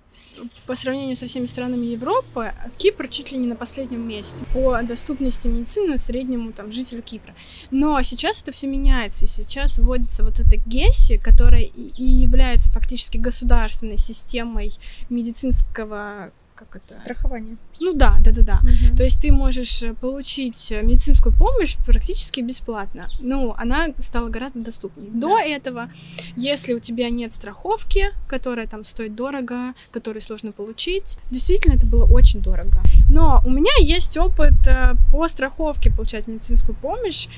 по 0.66 0.74
сравнению 0.74 1.16
со 1.16 1.26
всеми 1.26 1.46
странами 1.46 1.86
Европы, 1.86 2.52
Кипр 2.78 3.08
чуть 3.08 3.30
ли 3.32 3.38
не 3.38 3.46
на 3.46 3.56
последнем 3.56 4.06
месте 4.06 4.44
по 4.52 4.82
доступности 4.82 5.48
медицины 5.48 5.98
среднему 5.98 6.52
там 6.52 6.72
жителю 6.72 7.02
Кипра. 7.02 7.34
Но 7.70 8.00
сейчас 8.02 8.42
это 8.42 8.52
все 8.52 8.66
меняется, 8.66 9.26
и 9.26 9.28
сейчас 9.28 9.78
вводится 9.78 10.24
вот 10.24 10.40
эта 10.40 10.56
ГЕСИ, 10.56 11.18
которая 11.18 11.62
и 11.62 12.04
является 12.04 12.70
фактически 12.72 13.18
государственной 13.18 13.98
системой 13.98 14.72
медицинского 15.08 16.32
как 16.54 16.76
это? 16.76 16.94
Страхование. 16.94 17.56
Ну 17.80 17.92
да, 17.94 18.18
да, 18.20 18.30
да, 18.30 18.42
да. 18.42 18.60
Угу. 18.62 18.96
То 18.96 19.02
есть 19.02 19.20
ты 19.20 19.32
можешь 19.32 19.82
э, 19.82 19.94
получить 19.94 20.70
э, 20.72 20.82
медицинскую 20.82 21.34
помощь 21.34 21.76
практически 21.84 22.40
бесплатно. 22.40 23.08
Ну, 23.20 23.54
она 23.56 23.88
стала 23.98 24.28
гораздо 24.28 24.60
доступнее. 24.60 25.10
Да. 25.12 25.28
До 25.28 25.38
этого, 25.38 25.90
если 26.36 26.74
у 26.74 26.78
тебя 26.78 27.10
нет 27.10 27.32
страховки, 27.32 28.12
которая 28.28 28.66
там 28.66 28.84
стоит 28.84 29.14
дорого, 29.14 29.74
которую 29.90 30.22
сложно 30.22 30.52
получить, 30.52 31.18
действительно 31.30 31.74
это 31.74 31.86
было 31.86 32.04
очень 32.04 32.40
дорого. 32.40 32.78
Но 33.10 33.42
у 33.44 33.50
меня 33.50 33.72
есть 33.80 34.16
опыт 34.16 34.54
э, 34.66 34.94
по 35.12 35.26
страховке 35.28 35.90
получать 35.90 36.28
медицинскую 36.28 36.76
помощь 36.76 37.28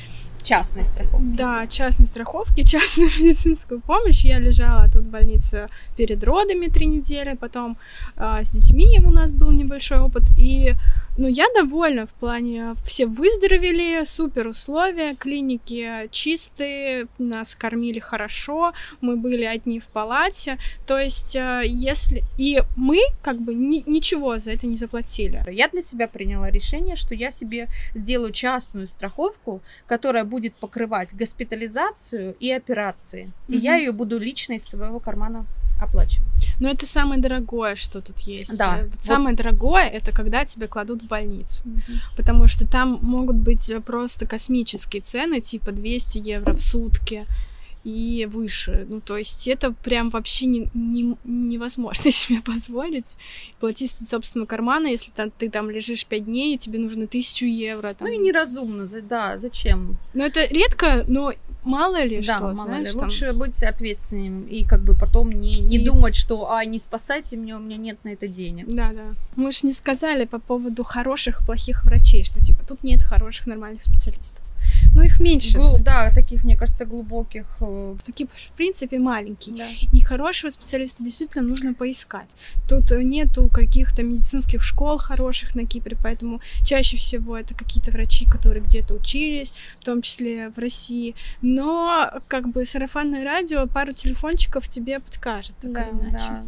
частной 0.46 0.84
страховки. 0.84 1.36
Да, 1.36 1.66
частной 1.66 2.06
страховки, 2.06 2.62
частную 2.72 3.10
медицинскую 3.20 3.80
помощь. 3.80 4.24
Я 4.24 4.38
лежала 4.38 4.88
тут 4.88 5.02
в 5.02 5.10
больнице 5.10 5.68
перед 5.96 6.24
родами 6.24 6.68
три 6.68 6.86
недели, 6.86 7.34
потом 7.34 7.76
э, 8.16 8.44
с 8.44 8.52
детьми 8.52 9.00
у 9.04 9.10
нас 9.10 9.32
был 9.32 9.50
небольшой 9.50 9.98
опыт, 9.98 10.22
и 10.38 10.74
ну, 11.16 11.28
я 11.28 11.46
довольна 11.54 12.06
в 12.06 12.10
плане, 12.10 12.74
все 12.84 13.06
выздоровели, 13.06 14.04
супер 14.04 14.48
условия, 14.48 15.14
клиники 15.14 16.08
чистые, 16.10 17.06
нас 17.18 17.54
кормили 17.54 17.98
хорошо, 17.98 18.72
мы 19.00 19.16
были 19.16 19.44
одни 19.44 19.80
в 19.80 19.88
палате, 19.88 20.58
то 20.86 20.98
есть, 20.98 21.36
э, 21.36 21.62
если... 21.66 22.22
И 22.38 22.62
мы 22.76 22.98
как 23.22 23.40
бы 23.40 23.54
ни, 23.54 23.82
ничего 23.86 24.38
за 24.38 24.52
это 24.52 24.66
не 24.66 24.74
заплатили. 24.74 25.42
Я 25.50 25.68
для 25.68 25.82
себя 25.82 26.08
приняла 26.08 26.50
решение, 26.50 26.96
что 26.96 27.14
я 27.14 27.30
себе 27.30 27.68
сделаю 27.94 28.32
частную 28.32 28.86
страховку, 28.86 29.62
которая 29.86 30.24
будет 30.24 30.54
покрывать 30.54 31.14
госпитализацию 31.14 32.36
и 32.40 32.50
операции, 32.52 33.32
mm-hmm. 33.48 33.54
и 33.54 33.58
я 33.58 33.76
ее 33.76 33.92
буду 33.92 34.18
лично 34.18 34.54
из 34.54 34.64
своего 34.64 35.00
кармана 35.00 35.46
оплачивать. 35.78 36.26
Но 36.58 36.68
это 36.68 36.86
самое 36.86 37.20
дорогое, 37.20 37.76
что 37.76 38.00
тут 38.00 38.20
есть. 38.20 38.56
Да. 38.56 38.80
Вот 38.90 39.02
самое 39.02 39.36
дорогое 39.36 39.88
это 39.88 40.12
когда 40.12 40.44
тебя 40.44 40.68
кладут 40.68 41.02
в 41.02 41.06
больницу. 41.06 41.62
Mm-hmm. 41.64 41.96
Потому 42.16 42.48
что 42.48 42.66
там 42.66 42.98
могут 43.02 43.36
быть 43.36 43.70
просто 43.84 44.26
космические 44.26 45.02
цены, 45.02 45.40
типа 45.40 45.72
200 45.72 46.18
евро 46.18 46.52
в 46.54 46.60
сутки 46.60 47.26
и 47.86 48.26
выше. 48.26 48.84
Ну, 48.88 49.00
то 49.00 49.16
есть 49.16 49.46
это 49.46 49.70
прям 49.70 50.10
вообще 50.10 50.46
не, 50.46 50.68
не, 50.74 51.16
невозможно 51.24 52.10
себе 52.10 52.40
позволить. 52.40 53.16
Платить 53.60 53.92
из 53.92 54.08
собственного 54.08 54.48
кармана, 54.48 54.88
если 54.88 55.12
там, 55.12 55.30
ты 55.30 55.48
там 55.48 55.70
лежишь 55.70 56.04
пять 56.04 56.24
дней, 56.24 56.56
и 56.56 56.58
тебе 56.58 56.80
нужно 56.80 57.06
тысячу 57.06 57.46
евро. 57.46 57.94
Там. 57.94 58.08
Ну 58.08 58.14
и 58.14 58.18
неразумно, 58.18 58.88
да, 59.08 59.38
зачем? 59.38 59.98
Ну 60.14 60.24
это 60.24 60.44
редко, 60.52 61.04
но 61.06 61.32
мало 61.62 62.02
ли 62.02 62.16
да, 62.16 62.36
что, 62.36 62.42
мало 62.42 62.56
знаешь, 62.56 62.88
ли. 62.88 62.94
Там... 62.94 63.04
Лучше 63.04 63.32
быть 63.32 63.62
ответственным 63.62 64.42
и 64.42 64.64
как 64.64 64.82
бы 64.82 64.94
потом 64.94 65.30
не, 65.30 65.60
не 65.60 65.76
и... 65.76 65.84
думать, 65.84 66.16
что, 66.16 66.50
а, 66.50 66.64
не 66.64 66.80
спасайте 66.80 67.36
меня, 67.36 67.56
у 67.56 67.60
меня 67.60 67.76
нет 67.76 67.98
на 68.02 68.08
это 68.08 68.26
денег. 68.26 68.66
Да, 68.66 68.90
да. 68.92 69.14
Мы 69.36 69.52
же 69.52 69.60
не 69.62 69.72
сказали 69.72 70.24
по 70.24 70.40
поводу 70.40 70.82
хороших, 70.82 71.46
плохих 71.46 71.84
врачей, 71.84 72.24
что, 72.24 72.40
типа, 72.40 72.64
тут 72.66 72.82
нет 72.82 73.04
хороших, 73.04 73.46
нормальных 73.46 73.82
специалистов. 73.82 74.44
Ну, 74.94 75.02
их 75.02 75.20
меньше. 75.20 75.58
Глу- 75.58 75.78
да, 75.78 76.10
таких, 76.10 76.44
мне 76.44 76.56
кажется, 76.56 76.84
глубоких. 76.86 77.44
Э, 77.60 77.96
такие, 78.04 78.28
в 78.32 78.52
принципе, 78.52 78.98
маленькие. 78.98 79.56
Да. 79.56 79.66
И 79.92 80.00
хорошего 80.00 80.50
специалиста 80.50 81.04
действительно 81.04 81.46
нужно 81.46 81.74
поискать. 81.74 82.30
Тут 82.68 82.90
нету 82.90 83.48
каких-то 83.48 84.02
медицинских 84.02 84.62
школ 84.62 84.98
хороших 84.98 85.54
на 85.54 85.66
Кипре, 85.66 85.96
поэтому 86.02 86.40
чаще 86.64 86.96
всего 86.96 87.36
это 87.36 87.54
какие-то 87.54 87.90
врачи, 87.90 88.26
которые 88.26 88.62
где-то 88.62 88.94
учились, 88.94 89.52
в 89.80 89.84
том 89.84 90.02
числе 90.02 90.50
в 90.50 90.58
России. 90.58 91.14
Но, 91.42 92.10
как 92.28 92.48
бы, 92.48 92.64
сарафанное 92.64 93.24
радио 93.24 93.66
пару 93.66 93.92
телефончиков 93.92 94.68
тебе 94.68 95.00
подскажет, 95.00 95.56
так 95.60 95.72
да, 95.72 95.82
или 95.82 96.08
иначе. 96.08 96.24
Да. 96.28 96.44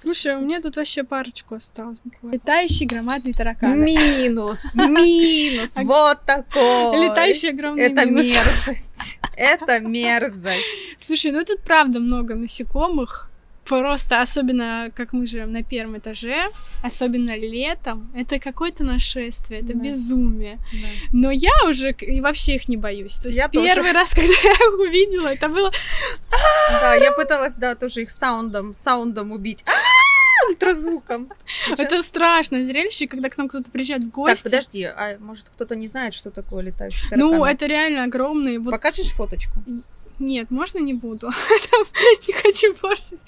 Слушай, 0.00 0.36
у 0.36 0.40
меня 0.40 0.60
тут 0.60 0.76
вообще 0.76 1.04
парочку 1.04 1.56
осталось 1.56 2.00
буквально. 2.02 2.34
Летающий 2.34 2.86
громадный 2.86 3.32
таракан. 3.34 3.84
Минус, 3.84 4.74
минус, 4.74 5.76
вот 5.76 6.20
такой. 6.24 7.08
Летающий 7.08 7.50
огромный 7.50 7.84
Это 7.84 8.06
мерзость. 8.06 9.18
Это 9.36 9.80
мерзость. 9.80 10.64
Слушай, 10.98 11.32
ну 11.32 11.44
тут 11.44 11.62
правда 11.62 12.00
много 12.00 12.34
насекомых 12.34 13.30
просто, 13.68 14.22
особенно, 14.22 14.90
как 14.96 15.12
мы 15.12 15.26
живем 15.26 15.52
на 15.52 15.62
первом 15.62 15.98
этаже, 15.98 16.48
особенно 16.82 17.36
летом, 17.36 18.10
это 18.14 18.38
какое-то 18.38 18.82
нашествие, 18.82 19.60
это 19.60 19.74
да. 19.74 19.80
безумие. 19.80 20.58
Да. 20.72 20.88
Но 21.12 21.30
я 21.30 21.52
уже 21.66 21.92
и 21.92 22.20
вообще 22.20 22.56
их 22.56 22.68
не 22.68 22.76
боюсь. 22.76 23.18
То 23.18 23.28
есть 23.28 23.38
я 23.38 23.48
первый 23.48 23.74
тоже. 23.74 23.92
раз, 23.92 24.10
когда 24.14 24.32
я 24.32 24.52
их 24.52 24.78
увидела, 24.78 25.28
это 25.28 25.48
было... 25.48 25.70
Да, 26.70 26.94
я 26.94 27.12
пыталась, 27.12 27.56
да, 27.56 27.74
тоже 27.74 28.02
их 28.02 28.10
саундом, 28.10 28.74
саундом 28.74 29.32
убить 29.32 29.64
ультразвуком. 30.48 31.30
Это 31.76 32.02
страшное 32.02 32.64
зрелище, 32.64 33.06
когда 33.06 33.28
к 33.28 33.36
нам 33.36 33.48
кто-то 33.48 33.70
приезжает 33.70 34.04
в 34.04 34.10
гости. 34.10 34.44
Так, 34.44 34.44
подожди, 34.44 34.84
а 34.84 35.18
может 35.18 35.48
кто-то 35.50 35.76
не 35.76 35.86
знает, 35.88 36.14
что 36.14 36.30
такое 36.30 36.62
летающий 36.62 37.08
таракан? 37.10 37.18
Ну, 37.18 37.44
это 37.44 37.66
реально 37.66 38.04
огромный. 38.04 38.62
Покажешь 38.62 39.10
фоточку? 39.10 39.62
Нет, 40.18 40.50
можно 40.50 40.78
не 40.78 40.94
буду. 40.94 41.28
не 42.26 42.32
хочу 42.34 42.74
портить 42.74 43.20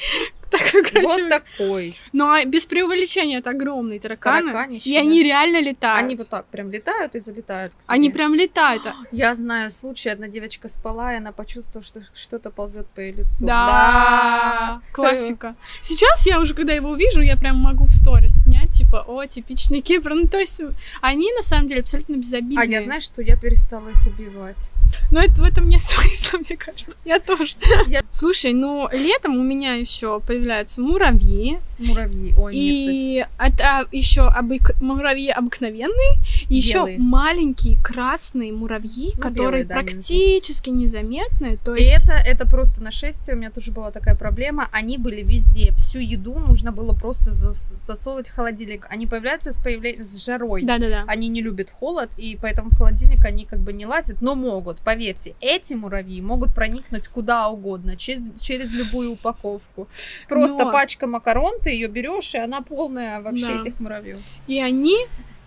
такой 0.51 0.83
красивый. 0.83 1.23
Вот 1.23 1.29
такой. 1.29 1.97
Ну, 2.13 2.31
а 2.31 2.45
без 2.45 2.67
преувеличения, 2.67 3.39
это 3.39 3.51
огромные 3.51 4.01
тараканы. 4.01 4.53
Тараканище, 4.53 4.91
и 4.91 4.97
они 4.97 5.23
реально 5.23 5.61
летают. 5.61 6.05
Они 6.05 6.17
вот 6.17 6.29
так 6.29 6.47
прям 6.47 6.71
летают 6.71 7.15
и 7.15 7.21
залетают 7.21 7.73
Они 7.87 8.11
прям 8.11 8.35
летают. 8.35 8.83
Я 9.13 9.35
знаю 9.35 9.71
случай, 9.71 10.09
одна 10.09 10.29
девочка 10.29 10.69
спала, 10.69 11.15
и 11.15 11.17
она 11.17 11.33
почувствовала, 11.33 11.83
что 11.83 12.03
что-то 12.15 12.51
ползет 12.51 12.87
по 12.89 13.01
ее 13.01 13.13
лицу. 13.13 13.47
Да, 13.47 14.81
классика. 14.93 15.55
Сейчас 15.81 16.27
я 16.27 16.41
уже, 16.41 16.55
когда 16.55 16.73
его 16.73 16.91
увижу, 16.91 17.21
я 17.21 17.37
прям 17.37 17.57
могу 17.57 17.85
в 17.85 17.93
сторис 17.93 18.43
снять, 18.43 18.71
типа, 18.71 19.05
о, 19.07 19.25
типичный 19.27 19.81
Кипр. 19.81 20.15
Ну, 20.15 20.29
то 20.29 20.39
есть, 20.39 20.61
они, 21.01 21.33
на 21.33 21.43
самом 21.43 21.69
деле, 21.69 21.81
абсолютно 21.81 22.17
безобидные. 22.17 22.61
А 22.61 22.65
я 22.65 22.83
знаю, 22.83 23.01
что 23.01 23.23
я 23.23 23.37
перестала 23.37 23.89
их 23.89 24.07
убивать. 24.07 24.71
Но 25.11 25.21
это 25.21 25.41
в 25.41 25.45
этом 25.45 25.69
нет 25.69 25.83
смысла, 25.83 26.39
мне 26.39 26.57
кажется. 26.57 26.93
Я 27.05 27.21
тоже. 27.21 27.55
Я... 27.87 28.03
Слушай, 28.11 28.53
ну 28.53 28.89
летом 28.93 29.37
у 29.37 29.43
меня 29.43 29.75
еще 29.75 30.21
появляются 30.41 30.81
муравьи. 30.81 31.59
Муравьи, 31.79 32.35
ой, 32.37 32.55
И 32.55 33.25
это 33.39 33.87
еще 33.93 34.23
обык... 34.23 34.81
муравьи 34.81 35.29
обыкновенные, 35.29 36.19
и 36.49 36.57
еще 36.57 36.97
маленькие 36.99 37.79
красные 37.83 38.53
муравьи, 38.53 39.13
ну, 39.15 39.21
которые 39.21 39.65
белые, 39.65 39.65
да, 39.65 39.75
практически 39.75 40.71
незаметные. 40.71 41.59
То 41.59 41.75
есть... 41.75 41.91
И 41.91 41.95
это, 41.95 42.13
это 42.13 42.47
просто 42.47 42.83
нашествие, 42.83 43.37
у 43.37 43.39
меня 43.39 43.51
тоже 43.51 43.71
была 43.71 43.91
такая 43.91 44.15
проблема. 44.15 44.69
Они 44.73 44.99
были 44.99 45.23
везде, 45.23 45.73
всю 45.73 45.99
еду 45.99 46.39
нужно 46.39 46.73
было 46.73 46.95
просто 46.95 47.33
засовывать 47.33 48.29
в 48.29 48.35
холодильник. 48.35 48.87
Они 48.91 49.07
появляются 49.07 49.53
с, 49.53 49.59
появля... 49.59 50.05
с 50.05 50.25
жарой. 50.25 50.63
Да-да-да. 50.63 51.05
Они 51.07 51.29
не 51.29 51.43
любят 51.43 51.71
холод, 51.71 52.11
и 52.17 52.39
поэтому 52.41 52.71
в 52.71 52.77
холодильник 52.77 53.25
они 53.25 53.45
как 53.45 53.61
бы 53.61 53.73
не 53.73 53.87
лазят, 53.87 54.23
но 54.23 54.35
могут 54.35 54.81
поверьте, 54.81 55.35
эти 55.41 55.75
муравьи 55.75 56.21
могут 56.21 56.55
проникнуть 56.55 57.09
куда 57.09 57.49
угодно, 57.49 57.97
через, 57.97 58.41
через 58.41 58.73
любую 58.73 59.13
упаковку. 59.13 59.89
Просто 60.31 60.65
Но... 60.65 60.73
пачка 60.73 61.09
макарон, 61.09 61.61
ты 61.61 61.71
ее 61.71 61.89
берешь, 61.89 62.35
и 62.35 62.39
она 62.39 62.61
полная 62.63 63.21
вообще 63.21 63.47
да. 63.47 63.61
этих 63.61 63.81
муравьев. 63.81 64.19
И 64.47 64.63
они 64.63 64.97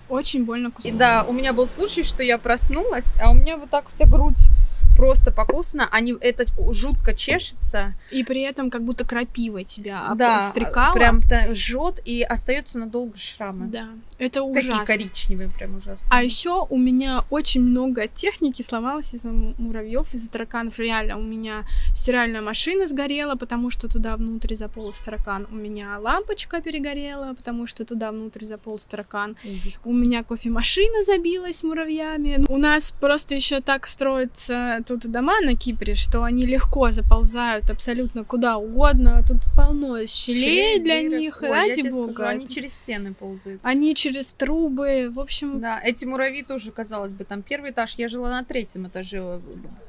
очень 0.10 0.44
больно 0.44 0.72
кусают. 0.72 0.98
Да, 0.98 1.26
у 1.28 1.32
меня 1.32 1.54
был 1.54 1.68
случай, 1.68 2.04
что 2.04 2.22
я 2.22 2.38
проснулась, 2.38 3.16
а 3.24 3.32
у 3.32 3.34
меня 3.34 3.56
вот 3.56 3.70
так 3.70 3.88
вся 3.88 4.06
грудь 4.06 4.50
просто 4.96 5.32
покусано, 5.32 5.88
они 5.92 6.16
это 6.20 6.46
жутко 6.72 7.14
чешется. 7.14 7.94
И 8.12 8.24
при 8.24 8.42
этом 8.42 8.70
как 8.70 8.84
будто 8.84 9.06
крапива 9.06 9.64
тебя 9.64 10.12
да, 10.16 10.50
стрекала. 10.50 10.94
прям 10.94 11.22
жжет 11.54 12.00
и 12.06 12.22
остается 12.22 12.80
надолго 12.80 13.18
шрамы. 13.18 13.68
Да, 13.68 13.90
это 14.18 14.44
ужасно. 14.44 14.80
Такие 14.80 14.86
коричневые, 14.86 15.50
прям 15.50 15.78
ужасно. 15.78 16.08
А 16.12 16.24
еще 16.24 16.66
у 16.70 16.78
меня 16.78 17.26
очень 17.30 17.62
много 17.62 18.08
техники 18.08 18.62
сломалось 18.62 19.14
из-за 19.14 19.30
муравьев, 19.30 20.14
из-за 20.14 20.32
тараканов. 20.32 20.78
Реально, 20.80 21.18
у 21.18 21.24
меня 21.24 21.64
стиральная 21.96 22.42
машина 22.42 22.88
сгорела, 22.88 23.36
потому 23.36 23.70
что 23.70 23.88
туда 23.88 24.16
внутрь 24.16 24.56
заполз 24.56 25.00
таракан. 25.00 25.48
У 25.52 25.56
меня 25.56 25.98
лампочка 26.00 26.62
перегорела, 26.62 27.34
потому 27.34 27.68
что 27.68 27.86
туда 27.86 28.12
внутрь 28.12 28.44
заполз 28.44 28.86
таракан. 28.86 29.36
У 29.84 29.94
меня 29.94 30.24
кофемашина 30.24 31.04
забилась 31.04 31.64
муравьями. 31.64 32.46
У 32.48 32.58
нас 32.58 32.92
просто 32.92 33.36
еще 33.36 33.62
так 33.62 33.88
строится 33.88 34.83
тут 34.84 35.12
дома 35.12 35.40
на 35.42 35.56
Кипре, 35.56 35.96
что 35.96 36.24
они 36.24 36.46
легко 36.46 36.92
заползают 36.92 37.70
абсолютно 37.70 38.24
куда 38.24 38.58
угодно. 38.58 39.24
Тут 39.28 39.40
полно 39.56 40.06
щелей, 40.06 40.80
для 40.80 41.02
дырок. 41.02 41.20
них, 41.20 41.42
Ой, 41.42 41.50
ради 41.50 41.90
бога. 41.90 42.14
Скажу, 42.14 42.30
они 42.30 42.48
через 42.48 42.74
стены 42.74 43.14
ползают. 43.14 43.62
Они 43.64 43.96
через 43.96 44.34
трубы, 44.34 45.10
в 45.10 45.20
общем... 45.20 45.60
Да, 45.60 45.80
эти 45.84 46.06
муравьи 46.06 46.44
тоже, 46.44 46.72
казалось 46.72 47.14
бы, 47.14 47.24
там 47.24 47.42
первый 47.42 47.72
этаж, 47.72 47.96
я 47.98 48.08
жила 48.08 48.30
на 48.30 48.44
третьем 48.44 48.88
этаже, 48.88 49.40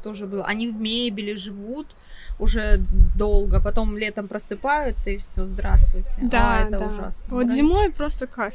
тоже 0.02 0.26
был. 0.26 0.42
Они 0.44 0.68
в 0.68 0.74
мебели 0.74 1.34
живут, 1.34 1.88
уже 2.38 2.80
долго, 3.16 3.60
потом 3.60 3.96
летом 3.96 4.28
просыпаются 4.28 5.10
и 5.10 5.18
все, 5.18 5.46
здравствуйте. 5.46 6.18
Да, 6.20 6.58
а, 6.58 6.66
это 6.66 6.78
да. 6.78 6.86
ужасно. 6.86 7.34
Вот 7.34 7.46
да? 7.46 7.52
зимой 7.52 7.90
просто 7.90 8.26
кайф. 8.26 8.54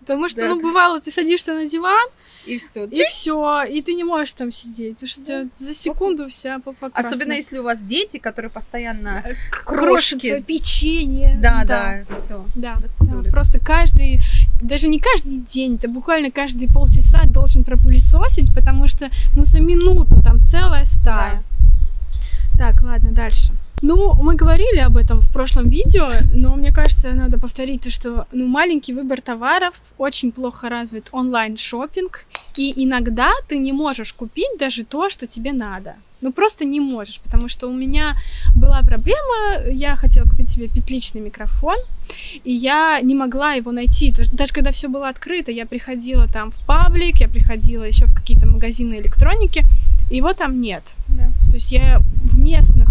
Потому 0.00 0.28
что, 0.28 0.40
да. 0.42 0.48
ну, 0.48 0.60
бывало, 0.60 1.00
ты 1.00 1.10
садишься 1.10 1.52
на 1.54 1.66
диван, 1.66 2.08
и 2.46 2.56
все. 2.58 2.84
И 2.84 3.02
все, 3.04 3.64
и 3.64 3.82
ты 3.82 3.94
не 3.94 4.04
можешь 4.04 4.32
там 4.32 4.52
сидеть, 4.52 4.94
потому 4.94 5.08
что 5.08 5.48
за 5.56 5.74
секунду 5.74 6.28
вся 6.28 6.58
покрасна. 6.58 6.98
Особенно 6.98 7.32
если 7.32 7.58
у 7.58 7.62
вас 7.62 7.80
дети, 7.80 8.16
которые 8.18 8.50
постоянно 8.50 9.22
э, 9.24 9.34
крошатся, 9.50 10.40
печенье. 10.42 11.38
Да, 11.40 11.64
да, 11.64 12.04
все. 12.14 12.44
Да, 12.54 12.78
да, 13.00 13.30
просто 13.30 13.58
каждый, 13.58 14.20
даже 14.60 14.88
не 14.88 14.98
каждый 14.98 15.38
день, 15.38 15.78
ты 15.78 15.88
буквально 15.88 16.30
каждые 16.30 16.68
полчаса 16.68 17.24
должен 17.26 17.64
пропылесосить, 17.64 18.54
потому 18.54 18.88
что, 18.88 19.10
ну, 19.36 19.44
за 19.44 19.60
минуту 19.60 20.22
там 20.22 20.42
целая 20.42 20.84
стая. 20.84 21.36
Да. 21.36 21.42
Так, 22.58 22.82
ладно, 22.82 23.12
дальше. 23.12 23.52
Ну, 23.82 24.12
мы 24.22 24.34
говорили 24.34 24.78
об 24.78 24.96
этом 24.98 25.20
в 25.20 25.32
прошлом 25.32 25.70
видео, 25.70 26.10
но 26.34 26.54
мне 26.54 26.70
кажется, 26.70 27.14
надо 27.14 27.38
повторить 27.38 27.82
то, 27.82 27.90
что 27.90 28.26
ну, 28.30 28.46
маленький 28.46 28.92
выбор 28.92 29.22
товаров, 29.22 29.74
очень 29.96 30.32
плохо 30.32 30.68
развит 30.68 31.08
онлайн 31.12 31.56
шопинг, 31.56 32.26
и 32.56 32.84
иногда 32.84 33.30
ты 33.48 33.58
не 33.58 33.72
можешь 33.72 34.12
купить 34.12 34.58
даже 34.58 34.84
то, 34.84 35.08
что 35.08 35.26
тебе 35.26 35.52
надо. 35.52 35.94
Ну, 36.20 36.32
просто 36.32 36.66
не 36.66 36.80
можешь, 36.80 37.20
потому 37.20 37.48
что 37.48 37.68
у 37.68 37.72
меня 37.72 38.14
была 38.54 38.82
проблема, 38.82 39.64
я 39.70 39.96
хотела 39.96 40.28
купить 40.28 40.50
себе 40.50 40.68
петличный 40.68 41.22
микрофон, 41.22 41.76
и 42.44 42.52
я 42.52 43.00
не 43.00 43.14
могла 43.14 43.54
его 43.54 43.72
найти. 43.72 44.14
Даже 44.32 44.52
когда 44.52 44.70
все 44.70 44.88
было 44.88 45.08
открыто, 45.08 45.50
я 45.50 45.64
приходила 45.64 46.26
там 46.26 46.50
в 46.50 46.66
паблик, 46.66 47.20
я 47.20 47.28
приходила 47.28 47.84
еще 47.84 48.04
в 48.04 48.14
какие-то 48.14 48.46
магазины 48.46 48.96
электроники, 49.00 49.64
его 50.10 50.32
там 50.32 50.60
нет. 50.60 50.82
Да. 51.08 51.30
То 51.46 51.54
есть 51.54 51.72
я 51.72 52.00
в 52.00 52.38
местных 52.38 52.90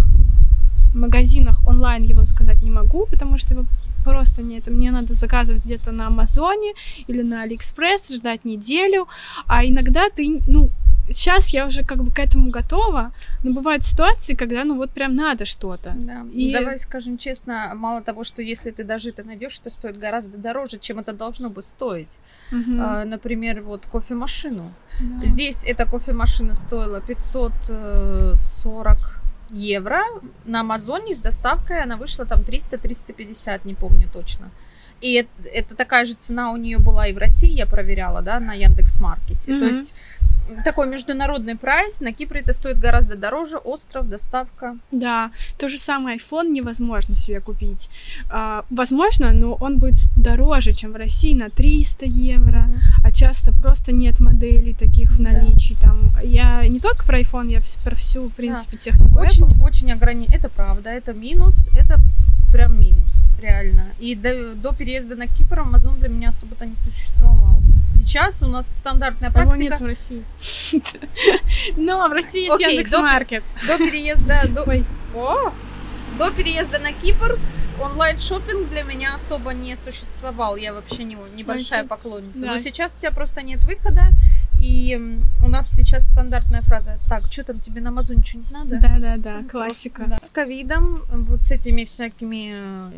магазинах 0.93 1.65
онлайн 1.67 2.03
его 2.03 2.23
заказать 2.23 2.63
не 2.63 2.71
могу, 2.71 3.05
потому 3.05 3.37
что 3.37 3.53
его 3.53 3.65
просто 4.03 4.41
нет. 4.41 4.67
Мне 4.67 4.91
надо 4.91 5.13
заказывать 5.13 5.65
где-то 5.65 5.91
на 5.91 6.07
Амазоне 6.07 6.73
или 7.07 7.21
на 7.21 7.43
Алиэкспресс, 7.43 8.15
ждать 8.15 8.45
неделю. 8.45 9.07
А 9.45 9.65
иногда 9.65 10.09
ты, 10.09 10.41
ну, 10.47 10.69
сейчас 11.11 11.49
я 11.49 11.65
уже 11.65 11.83
как 11.83 12.03
бы 12.03 12.11
к 12.11 12.19
этому 12.19 12.51
готова, 12.51 13.11
но 13.43 13.53
бывают 13.53 13.83
ситуации, 13.83 14.35
когда 14.35 14.63
ну 14.63 14.77
вот 14.77 14.91
прям 14.91 15.15
надо 15.15 15.45
что-то. 15.45 15.93
Да. 15.95 16.25
И 16.33 16.53
давай 16.53 16.79
скажем 16.79 17.17
честно, 17.17 17.71
мало 17.75 18.01
того, 18.01 18.23
что 18.23 18.41
если 18.41 18.71
ты 18.71 18.83
даже 18.83 19.09
это 19.09 19.23
найдешь, 19.23 19.59
это 19.59 19.69
стоит 19.69 19.99
гораздо 19.99 20.37
дороже, 20.37 20.79
чем 20.79 20.99
это 20.99 21.13
должно 21.13 21.49
бы 21.49 21.61
стоить. 21.61 22.17
Угу. 22.51 22.79
А, 22.79 23.05
например, 23.05 23.61
вот 23.61 23.85
кофемашину. 23.85 24.71
Да. 24.99 25.25
Здесь 25.25 25.63
эта 25.65 25.85
кофемашина 25.85 26.53
стоила 26.53 27.01
540 27.01 29.19
евро. 29.51 30.03
На 30.45 30.61
Амазоне 30.61 31.13
с 31.13 31.19
доставкой 31.19 31.81
она 31.81 31.97
вышла 31.97 32.25
там 32.25 32.41
300-350, 32.41 33.61
не 33.63 33.73
помню 33.73 34.09
точно. 34.11 34.49
И 35.01 35.13
это, 35.13 35.29
это 35.45 35.75
такая 35.75 36.05
же 36.05 36.13
цена 36.13 36.51
у 36.51 36.57
нее 36.57 36.77
была 36.77 37.07
и 37.07 37.13
в 37.13 37.17
России, 37.17 37.51
я 37.51 37.65
проверяла, 37.65 38.21
да, 38.21 38.39
на 38.39 38.53
Яндекс 38.53 38.99
Маркете. 38.99 39.51
Mm-hmm. 39.51 39.59
То 39.59 39.65
есть 39.65 39.93
такой 40.63 40.87
международный 40.87 41.55
прайс. 41.55 42.01
На 42.01 42.13
Кипре 42.13 42.41
это 42.41 42.53
стоит 42.53 42.79
гораздо 42.79 43.15
дороже. 43.15 43.57
Остров, 43.57 44.09
доставка. 44.09 44.77
Да, 44.91 45.31
то 45.57 45.69
же 45.69 45.77
самое 45.77 46.17
iPhone 46.17 46.49
невозможно 46.49 47.15
себе 47.15 47.39
купить. 47.39 47.89
А, 48.29 48.65
возможно, 48.69 49.31
но 49.31 49.53
он 49.53 49.79
будет 49.79 49.97
дороже, 50.15 50.73
чем 50.73 50.93
в 50.93 50.95
России 50.95 51.33
на 51.33 51.49
300 51.49 52.05
евро. 52.05 52.67
Mm. 52.67 52.77
А 53.03 53.11
часто 53.11 53.53
просто 53.53 53.93
нет 53.93 54.19
моделей 54.19 54.73
таких 54.73 55.11
в 55.11 55.21
наличии. 55.21 55.75
Да. 55.81 55.89
Там 55.89 56.11
я 56.23 56.67
не 56.67 56.79
только 56.79 57.03
про 57.05 57.19
iPhone, 57.19 57.49
я 57.49 57.61
про 57.83 57.95
всю, 57.95 58.27
в 58.27 58.33
принципе, 58.33 58.77
да. 58.77 58.83
технику. 58.83 59.19
Очень, 59.19 59.45
Apple. 59.45 59.63
очень 59.63 59.91
ограничено. 59.91 60.35
Это 60.35 60.49
правда, 60.49 60.89
это 60.89 61.13
минус, 61.13 61.69
это 61.75 61.99
прям 62.51 62.79
минус, 62.79 63.27
реально. 63.41 63.87
И 63.99 64.15
до, 64.15 64.55
до 64.55 64.73
переезда 64.73 65.15
на 65.15 65.27
Кипр 65.27 65.59
Amazon 65.59 65.99
для 65.99 66.09
меня 66.09 66.29
особо-то 66.29 66.65
не 66.65 66.75
существовал 66.75 67.61
сейчас 68.09 68.41
у 68.41 68.47
нас 68.47 68.67
стандартная 68.67 69.29
практика. 69.29 69.55
Его 69.55 69.69
нет 69.69 69.79
в 69.79 69.85
России. 69.85 70.23
Но 71.77 72.07
в 72.07 72.11
России 72.11 72.45
есть 72.45 72.59
Яндекс.Маркет. 72.59 73.43
До 73.67 73.77
переезда... 73.77 74.49
О! 75.15 75.53
До 76.17 76.31
переезда 76.31 76.79
на 76.79 76.91
Кипр 76.91 77.37
онлайн 77.79 78.19
шопинг 78.19 78.69
для 78.69 78.83
меня 78.83 79.15
особо 79.15 79.53
не 79.53 79.75
существовал. 79.75 80.55
Я 80.55 80.73
вообще 80.73 81.03
не, 81.03 81.17
небольшая 81.35 81.83
поклонница. 81.83 82.45
Но 82.45 82.59
сейчас 82.59 82.95
у 82.95 82.99
тебя 82.99 83.11
просто 83.11 83.41
нет 83.41 83.63
выхода, 83.63 84.09
И 84.61 85.19
у 85.43 85.47
нас 85.47 85.69
сейчас 85.71 86.05
стандартная 86.05 86.61
фраза. 86.61 86.97
Так, 87.07 87.31
что 87.31 87.43
там 87.43 87.59
тебе 87.59 87.81
на 87.81 87.89
Амазоне 87.89 88.23
что-нибудь 88.23 88.51
надо? 88.51 88.79
Да, 88.79 88.97
да, 88.99 89.17
да, 89.17 89.43
классика. 89.49 90.05
Да. 90.07 90.19
С 90.19 90.29
ковидом, 90.29 91.03
вот 91.11 91.41
с 91.43 91.51
этими 91.51 91.85
всякими 91.85 92.53
э, 92.53 92.91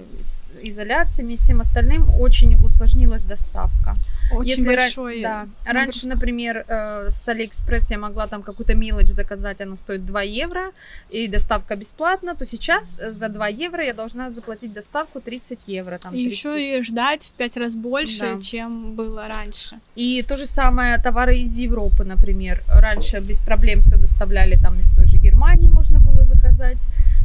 изоляциями 0.64 1.34
и 1.34 1.38
всем 1.38 1.62
остальным 1.62 2.10
очень 2.20 2.56
усложнилась 2.64 3.24
доставка. 3.24 3.96
Очень 4.32 4.50
Если 4.50 4.76
большое. 4.76 5.22
Да. 5.22 5.48
Раньше, 5.66 6.08
например, 6.08 6.66
э, 6.68 7.10
с 7.10 7.28
Алиэкспресс 7.28 7.92
я 7.92 7.98
могла 7.98 8.28
там 8.28 8.44
какую-то 8.44 8.74
мелочь 8.76 9.10
заказать, 9.10 9.62
она 9.62 9.76
стоит 9.76 10.06
2 10.06 10.22
евро, 10.22 10.72
и 11.10 11.28
доставка 11.28 11.76
бесплатна, 11.76 12.36
то 12.36 12.46
сейчас 12.46 12.98
э, 13.00 13.12
за 13.12 13.30
2 13.30 13.48
евро 13.50 13.84
я 13.84 13.94
должна 13.94 14.32
заплатить 14.32 14.74
доставку 14.74 15.20
30 15.20 15.60
евро. 15.68 15.98
Там, 15.98 16.12
30. 16.14 16.16
И 16.16 16.30
еще 16.30 16.80
и 16.80 16.82
ждать 16.82 17.26
в 17.26 17.32
5 17.34 17.58
раз 17.58 17.76
больше, 17.76 18.36
да. 18.36 18.42
чем 18.42 18.94
было 18.96 19.28
раньше. 19.28 19.80
И 19.96 20.24
то 20.28 20.38
же 20.38 20.46
самое 20.46 20.98
товары 20.98 21.38
из 21.38 21.51
Европы, 21.58 22.04
например. 22.04 22.64
Раньше 22.68 23.20
без 23.20 23.40
проблем 23.40 23.82
все 23.82 23.98
доставляли 23.98 24.56
там 24.56 24.80
из 24.80 24.92
той 24.92 25.08
же 25.08 25.18
Германии 25.18 25.70
можно 25.70 26.00
было 26.00 26.26
заказать. 26.26 26.80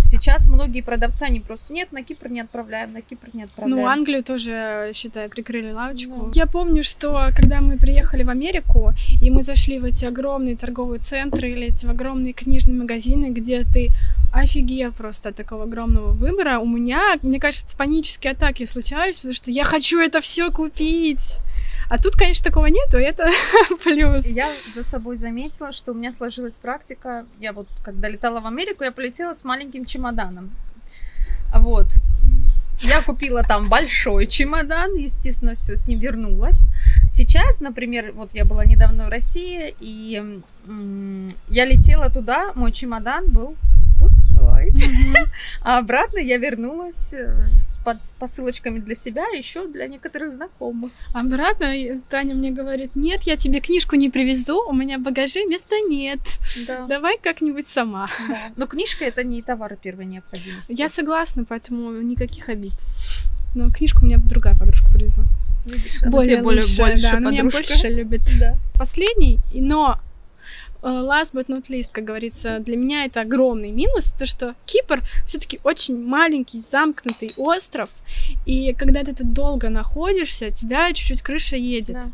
Сейчас 0.04 0.46
многие 0.46 0.82
продавцы, 0.82 1.24
они 1.24 1.40
просто 1.40 1.72
нет, 1.72 1.90
на 1.90 2.02
Кипр 2.04 2.28
не 2.28 2.40
отправляем, 2.40 2.92
на 2.92 3.02
Кипр 3.02 3.28
не 3.32 3.42
отправляем. 3.42 3.82
Ну, 3.82 3.88
Англию 3.88 4.22
тоже, 4.22 4.92
считай, 4.94 5.28
прикрыли 5.28 5.72
лавочку. 5.72 6.26
Да. 6.26 6.40
Я 6.40 6.46
помню, 6.46 6.84
что 6.84 7.30
когда 7.34 7.60
мы 7.60 7.76
приехали 7.76 8.22
в 8.22 8.30
Америку, 8.30 8.92
и 9.20 9.30
мы 9.30 9.42
зашли 9.42 9.80
в 9.80 9.84
эти 9.84 10.04
огромные 10.04 10.56
торговые 10.56 11.00
центры 11.00 11.50
или 11.50 11.68
эти 11.68 11.86
огромные 11.86 12.32
книжные 12.32 12.78
магазины, 12.78 13.30
где 13.30 13.64
ты 13.64 13.90
офигел 14.32 14.92
просто 14.92 15.30
от 15.30 15.36
такого 15.36 15.64
огромного 15.64 16.12
выбора. 16.12 16.58
У 16.60 16.66
меня, 16.66 17.16
мне 17.22 17.40
кажется, 17.40 17.76
панические 17.76 18.32
атаки 18.32 18.64
случались, 18.64 19.16
потому 19.16 19.34
что 19.34 19.50
я 19.50 19.64
хочу 19.64 19.98
это 19.98 20.20
все 20.20 20.50
купить. 20.50 21.38
А 21.88 21.98
тут, 21.98 22.16
конечно, 22.16 22.44
такого 22.44 22.66
нету, 22.66 22.96
это 22.96 23.28
плюс. 23.84 24.26
Я 24.26 24.50
за 24.74 24.82
собой 24.82 25.16
заметила, 25.16 25.72
что 25.72 25.92
у 25.92 25.94
меня 25.94 26.12
сложилась 26.12 26.56
практика. 26.56 27.24
Я 27.38 27.52
вот, 27.52 27.68
когда 27.84 28.08
летала 28.08 28.40
в 28.40 28.46
Америку, 28.46 28.84
я 28.84 28.90
полетела 28.90 29.34
с 29.34 29.44
маленьким 29.44 29.84
чемоданом. 29.84 30.50
Вот. 31.54 31.86
Я 32.80 33.00
купила 33.02 33.42
там 33.42 33.68
большой 33.70 34.26
чемодан, 34.26 34.94
естественно, 34.96 35.54
все 35.54 35.76
с 35.76 35.88
ним 35.88 35.98
вернулась. 35.98 36.66
Сейчас, 37.10 37.60
например, 37.60 38.12
вот 38.12 38.34
я 38.34 38.44
была 38.44 38.66
недавно 38.66 39.06
в 39.06 39.08
России, 39.08 39.74
и 39.80 40.42
я 41.48 41.64
летела 41.64 42.10
туда, 42.10 42.52
мой 42.54 42.72
чемодан 42.72 43.28
был 43.28 43.56
пустой. 44.46 44.72
А 45.62 45.78
обратно 45.78 46.18
я 46.18 46.38
вернулась 46.38 47.12
э, 47.12 47.48
с, 47.58 47.78
под, 47.84 48.04
с 48.04 48.12
посылочками 48.12 48.78
для 48.78 48.94
себя, 48.94 49.24
еще 49.36 49.66
для 49.66 49.86
некоторых 49.88 50.32
знакомых. 50.32 50.92
Обратно 51.12 51.72
Таня 52.08 52.34
мне 52.34 52.52
говорит, 52.52 52.94
нет, 52.94 53.22
я 53.22 53.36
тебе 53.36 53.60
книжку 53.60 53.96
не 53.96 54.08
привезу, 54.08 54.62
у 54.68 54.72
меня 54.72 54.98
в 54.98 55.02
багаже 55.02 55.44
места 55.44 55.76
нет. 55.88 56.20
Да. 56.66 56.86
Давай 56.86 57.18
как-нибудь 57.18 57.68
сама. 57.68 58.08
Да. 58.28 58.38
Но 58.56 58.66
книжка 58.66 59.04
это 59.04 59.24
не 59.24 59.42
товары 59.42 59.76
первой 59.76 60.06
необходимости. 60.06 60.72
Я 60.76 60.88
согласна, 60.88 61.44
поэтому 61.44 61.90
никаких 62.00 62.48
обид. 62.48 62.74
Но 63.54 63.70
книжку 63.70 64.04
мне 64.04 64.18
другая 64.18 64.54
подружка 64.54 64.86
привезла. 64.92 65.24
Видишь, 65.66 66.00
более, 66.02 66.42
более 66.42 66.62
лучше, 66.62 66.76
больше 66.76 67.02
да, 67.02 67.12
подружка. 67.12 67.32
меня 67.32 67.44
больше 67.44 67.88
любит. 67.88 68.22
Да. 68.38 68.56
Последний, 68.78 69.40
но 69.52 69.98
last 70.90 71.32
but 71.32 71.46
not 71.48 71.66
least, 71.68 71.90
как 71.92 72.04
говорится, 72.04 72.58
для 72.60 72.76
меня 72.76 73.04
это 73.04 73.22
огромный 73.22 73.70
минус, 73.70 74.12
то 74.12 74.26
что 74.26 74.54
Кипр 74.66 75.02
все-таки 75.26 75.60
очень 75.64 76.02
маленький, 76.02 76.60
замкнутый 76.60 77.32
остров, 77.36 77.90
и 78.44 78.72
когда 78.74 79.04
ты 79.04 79.14
тут 79.14 79.32
долго 79.32 79.68
находишься, 79.68 80.50
тебя 80.50 80.92
чуть-чуть 80.92 81.22
крыша 81.22 81.56
едет. 81.56 81.96
Да. 81.96 82.12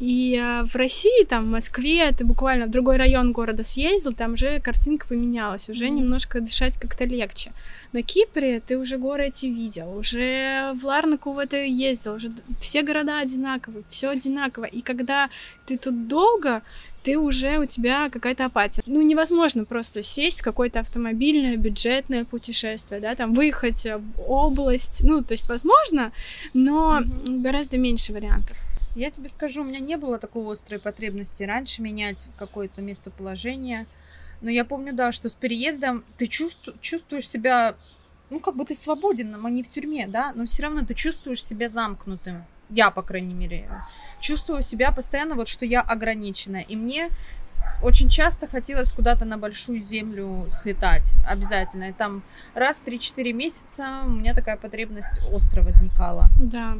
И 0.00 0.34
э, 0.34 0.64
в 0.64 0.74
России, 0.76 1.24
там, 1.24 1.44
в 1.44 1.50
Москве, 1.50 2.10
ты 2.12 2.24
буквально 2.24 2.66
в 2.66 2.70
другой 2.70 2.96
район 2.96 3.32
города 3.32 3.62
съездил, 3.62 4.14
там 4.14 4.32
уже 4.32 4.58
картинка 4.60 5.06
поменялась, 5.06 5.68
уже 5.68 5.86
mm-hmm. 5.86 5.90
немножко 5.90 6.40
дышать 6.40 6.78
как-то 6.78 7.04
легче. 7.04 7.52
На 7.92 8.02
Кипре 8.02 8.60
ты 8.60 8.78
уже 8.78 8.96
горы 8.96 9.26
эти 9.26 9.46
видел, 9.46 9.94
уже 9.94 10.72
в 10.80 10.86
Ларнаку 10.86 11.38
это 11.38 11.58
ездил, 11.58 12.14
уже 12.14 12.30
все 12.60 12.82
города 12.82 13.18
одинаковые, 13.18 13.84
все 13.90 14.08
одинаково. 14.08 14.64
И 14.64 14.80
когда 14.80 15.28
ты 15.66 15.76
тут 15.76 16.08
долго, 16.08 16.62
ты 17.02 17.18
уже, 17.18 17.58
у 17.58 17.64
тебя 17.64 18.10
какая-то 18.10 18.44
апатия. 18.44 18.82
Ну, 18.86 19.00
невозможно 19.00 19.64
просто 19.64 20.02
сесть 20.02 20.40
в 20.40 20.44
какое-то 20.44 20.80
автомобильное, 20.80 21.56
бюджетное 21.56 22.24
путешествие, 22.24 23.00
да, 23.00 23.14
там, 23.14 23.32
выехать 23.32 23.84
в 23.84 24.22
область, 24.30 25.02
ну, 25.02 25.22
то 25.22 25.32
есть, 25.32 25.48
возможно, 25.48 26.12
но 26.52 27.00
mm-hmm. 27.00 27.40
гораздо 27.40 27.78
меньше 27.78 28.12
вариантов. 28.12 28.56
Я 28.94 29.10
тебе 29.10 29.28
скажу, 29.28 29.62
у 29.62 29.64
меня 29.64 29.78
не 29.78 29.96
было 29.96 30.18
такой 30.18 30.52
острой 30.52 30.80
потребности 30.80 31.44
раньше 31.44 31.80
менять 31.80 32.28
какое-то 32.36 32.82
местоположение, 32.82 33.86
но 34.40 34.50
я 34.50 34.64
помню, 34.64 34.92
да, 34.92 35.12
что 35.12 35.28
с 35.28 35.34
переездом 35.34 36.04
ты 36.18 36.26
чувств- 36.26 36.74
чувствуешь 36.80 37.28
себя, 37.28 37.76
ну, 38.30 38.40
как 38.40 38.56
бы 38.56 38.64
ты 38.64 38.74
свободен, 38.74 39.34
а 39.44 39.50
не 39.50 39.62
в 39.62 39.68
тюрьме, 39.68 40.06
да, 40.06 40.32
но 40.34 40.44
все 40.44 40.64
равно 40.64 40.84
ты 40.84 40.94
чувствуешь 40.94 41.44
себя 41.44 41.68
замкнутым 41.68 42.44
я, 42.70 42.90
по 42.90 43.02
крайней 43.02 43.34
мере, 43.34 43.68
чувствую 44.20 44.62
себя 44.62 44.92
постоянно 44.92 45.34
вот, 45.34 45.48
что 45.48 45.66
я 45.66 45.80
ограничена. 45.80 46.58
И 46.58 46.76
мне 46.76 47.10
очень 47.82 48.08
часто 48.08 48.46
хотелось 48.46 48.92
куда-то 48.92 49.24
на 49.24 49.38
большую 49.38 49.82
землю 49.82 50.46
слетать 50.52 51.12
обязательно. 51.26 51.88
И 51.88 51.92
там 51.92 52.22
раз 52.54 52.80
в 52.80 52.86
3-4 52.86 53.32
месяца 53.32 54.00
у 54.04 54.10
меня 54.10 54.34
такая 54.34 54.56
потребность 54.56 55.20
остро 55.32 55.62
возникала. 55.62 56.28
Да. 56.38 56.76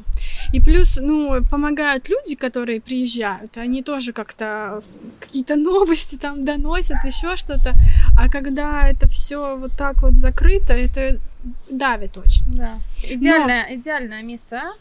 И 0.52 0.60
плюс, 0.60 0.98
ну, 1.00 1.42
помогают 1.50 2.08
люди, 2.08 2.36
которые 2.36 2.80
приезжают. 2.80 3.58
Они 3.58 3.82
тоже 3.82 4.12
как-то 4.12 4.82
какие-то 5.20 5.56
новости 5.56 6.16
там 6.16 6.44
доносят, 6.44 7.04
еще 7.04 7.36
что-то. 7.36 7.74
А 8.16 8.28
когда 8.28 8.88
это 8.88 9.08
все 9.08 9.56
вот 9.56 9.72
так 9.76 10.02
вот 10.02 10.14
закрыто, 10.14 10.74
это 10.74 11.18
давит 11.70 12.16
очень. 12.16 12.44
Да. 12.54 12.78
Идеальное, 13.02 13.66
Но... 13.68 13.74
идеальное 13.74 14.22
место, 14.22 14.56
а? 14.56 14.72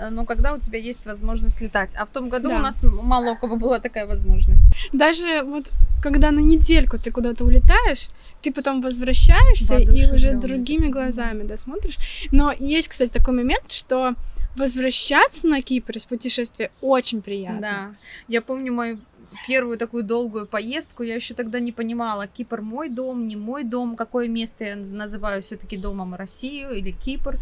Э, 0.00 0.10
но 0.10 0.24
когда 0.24 0.54
у 0.54 0.58
тебя 0.58 0.78
есть 0.78 1.06
возможность 1.06 1.60
летать. 1.60 1.94
А 1.96 2.04
в 2.04 2.10
том 2.10 2.28
году 2.28 2.48
да. 2.48 2.56
у 2.56 2.58
нас 2.58 2.84
мало 2.84 3.32
у 3.32 3.36
кого 3.36 3.56
была 3.56 3.78
такая 3.78 4.06
возможность. 4.06 4.64
Даже 4.92 5.42
вот 5.42 5.70
когда 6.02 6.30
на 6.30 6.40
недельку 6.40 6.98
ты 6.98 7.10
куда-то 7.10 7.44
улетаешь, 7.44 8.08
ты 8.42 8.52
потом 8.52 8.80
возвращаешься 8.80 9.76
и 9.76 10.12
уже 10.12 10.32
другими 10.32 10.86
глазами, 10.86 11.42
да, 11.42 11.58
смотришь. 11.58 11.98
Но 12.32 12.52
есть, 12.58 12.88
кстати, 12.88 13.10
такой 13.10 13.34
момент, 13.34 13.70
что 13.70 14.14
возвращаться 14.56 15.46
на 15.46 15.60
Кипр 15.60 15.96
из 15.96 16.06
путешествия 16.06 16.70
очень 16.80 17.20
приятно. 17.20 17.60
Да. 17.60 17.94
Я 18.28 18.40
помню 18.40 18.72
мою 18.72 18.98
первую 19.46 19.78
такую 19.78 20.02
долгую 20.02 20.46
поездку, 20.46 21.02
я 21.02 21.14
еще 21.14 21.34
тогда 21.34 21.60
не 21.60 21.72
понимала, 21.72 22.26
Кипр 22.26 22.60
мой 22.62 22.88
дом, 22.88 23.28
не 23.28 23.36
мой 23.36 23.64
дом, 23.64 23.96
какое 23.96 24.28
место 24.28 24.64
я 24.64 24.76
называю 24.76 25.42
все-таки 25.42 25.76
домом 25.76 26.14
Россию 26.14 26.72
или 26.72 26.90
Кипр. 26.90 27.38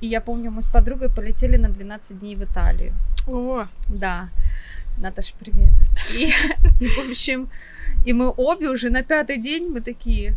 И 0.00 0.06
я 0.06 0.20
помню, 0.20 0.50
мы 0.50 0.62
с 0.62 0.68
подругой 0.68 1.08
полетели 1.08 1.56
на 1.56 1.68
12 1.68 2.20
дней 2.20 2.36
в 2.36 2.44
Италию. 2.44 2.94
О! 3.26 3.66
Да. 3.88 4.28
Наташ, 4.98 5.34
привет. 5.38 5.72
И, 6.14 6.32
и, 6.80 6.86
в 6.86 7.10
общем, 7.10 7.48
и 8.04 8.12
мы 8.12 8.32
обе 8.36 8.68
уже 8.68 8.90
на 8.90 9.02
пятый 9.02 9.38
день, 9.38 9.68
мы 9.68 9.80
такие, 9.80 10.34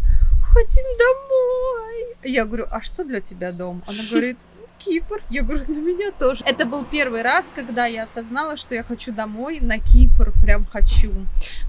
хотим 0.53 0.85
домой. 0.97 2.15
Я 2.23 2.45
говорю, 2.45 2.67
а 2.69 2.81
что 2.81 3.03
для 3.03 3.21
тебя 3.21 3.51
дом? 3.51 3.83
Она 3.87 3.99
говорит, 4.09 4.37
Кипр. 4.83 5.21
Я 5.29 5.43
говорю, 5.43 5.65
для 5.65 5.81
меня 5.81 6.11
тоже. 6.11 6.43
Это 6.45 6.65
был 6.65 6.83
первый 6.83 7.21
раз, 7.21 7.51
когда 7.55 7.85
я 7.85 8.03
осознала, 8.03 8.57
что 8.57 8.75
я 8.75 8.83
хочу 8.83 9.11
домой, 9.11 9.59
на 9.61 9.79
Кипр, 9.79 10.33
прям 10.43 10.65
хочу. 10.65 11.11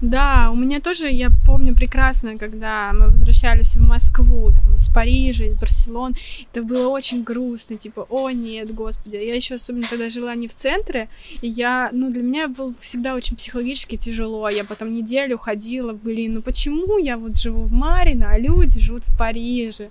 Да, 0.01 0.49
у 0.51 0.55
меня 0.55 0.79
тоже, 0.79 1.09
я 1.09 1.29
помню 1.45 1.75
прекрасно, 1.75 2.37
когда 2.37 2.91
мы 2.93 3.07
возвращались 3.07 3.75
в 3.75 3.81
Москву, 3.81 4.51
там, 4.51 4.75
из 4.77 4.87
Парижа, 4.89 5.45
из 5.45 5.55
Барселоны, 5.55 6.15
это 6.51 6.63
было 6.63 6.89
очень 6.89 7.23
грустно, 7.23 7.77
типа, 7.77 8.05
о 8.09 8.29
нет, 8.31 8.73
господи, 8.73 9.15
я 9.15 9.35
еще 9.35 9.55
особенно 9.55 9.87
тогда 9.89 10.09
жила 10.09 10.35
не 10.35 10.47
в 10.47 10.55
центре, 10.55 11.07
и 11.41 11.47
я, 11.47 11.89
ну, 11.91 12.11
для 12.11 12.23
меня 12.23 12.47
было 12.47 12.73
всегда 12.79 13.15
очень 13.15 13.37
психологически 13.37 13.97
тяжело, 13.97 14.49
я 14.49 14.63
потом 14.63 14.91
неделю 14.91 15.37
ходила, 15.37 15.93
блин, 15.93 16.35
ну 16.35 16.41
почему 16.41 16.97
я 16.97 17.17
вот 17.17 17.37
живу 17.37 17.63
в 17.63 17.71
Марино, 17.71 18.29
а 18.29 18.37
люди 18.37 18.79
живут 18.79 19.03
в 19.03 19.17
Париже, 19.17 19.89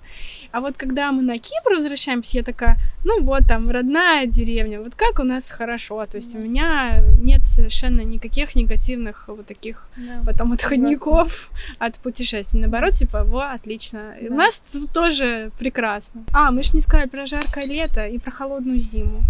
а 0.51 0.61
вот 0.61 0.75
когда 0.77 1.11
мы 1.11 1.21
на 1.21 1.37
Кипр 1.37 1.75
возвращаемся, 1.75 2.37
я 2.37 2.43
такая, 2.43 2.77
ну 3.03 3.12
вот 3.21 3.47
там 3.47 3.69
родная 3.69 4.25
деревня, 4.25 4.81
вот 4.81 4.93
как 4.95 5.19
у 5.19 5.23
нас 5.23 5.49
хорошо, 5.49 6.05
то 6.05 6.17
есть 6.17 6.35
у 6.35 6.39
меня 6.39 7.03
нет 7.19 7.45
совершенно 7.45 8.01
никаких 8.01 8.55
негативных 8.55 9.25
вот 9.27 9.45
таких 9.45 9.87
да. 9.95 10.21
потом 10.25 10.53
отходников 10.53 11.49
от 11.79 11.97
путешествий, 11.99 12.61
наоборот, 12.61 12.91
типа, 12.91 13.23
во, 13.23 13.51
отлично, 13.51 14.13
да. 14.21 14.33
у 14.33 14.37
нас 14.37 14.59
тут 14.59 14.91
тоже 14.91 15.51
прекрасно. 15.59 16.23
А, 16.33 16.51
мы 16.51 16.63
же 16.63 16.73
не 16.73 16.81
сказали 16.81 17.07
про 17.07 17.25
жаркое 17.25 17.65
лето 17.65 18.05
и 18.05 18.19
про 18.19 18.31
холодную 18.31 18.79
зиму. 18.79 19.23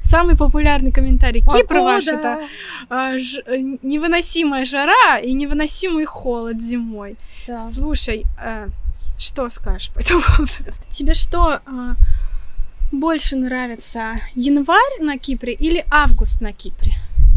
Самый 0.00 0.36
популярный 0.36 0.92
комментарий 0.92 1.40
Погода. 1.40 1.62
Кипр 1.62 1.78
ваш 1.78 2.06
это 2.06 2.40
а, 2.88 3.18
ж, 3.18 3.42
невыносимая 3.82 4.64
жара 4.64 5.18
и 5.18 5.32
невыносимый 5.32 6.04
холод 6.04 6.62
зимой. 6.62 7.16
Да. 7.48 7.56
Слушай, 7.56 8.24
а, 8.38 8.68
что 9.18 9.48
скажешь 9.48 9.90
по 9.90 9.98
этому 9.98 10.22
поводу? 10.22 10.52
Тебе 10.90 11.14
что 11.14 11.60
а, 11.66 11.96
больше 12.92 13.36
нравится 13.36 14.16
январь 14.34 15.00
на 15.00 15.18
Кипре 15.18 15.52
или 15.52 15.84
август 15.90 16.40
на 16.40 16.52
Кипре? 16.52 16.94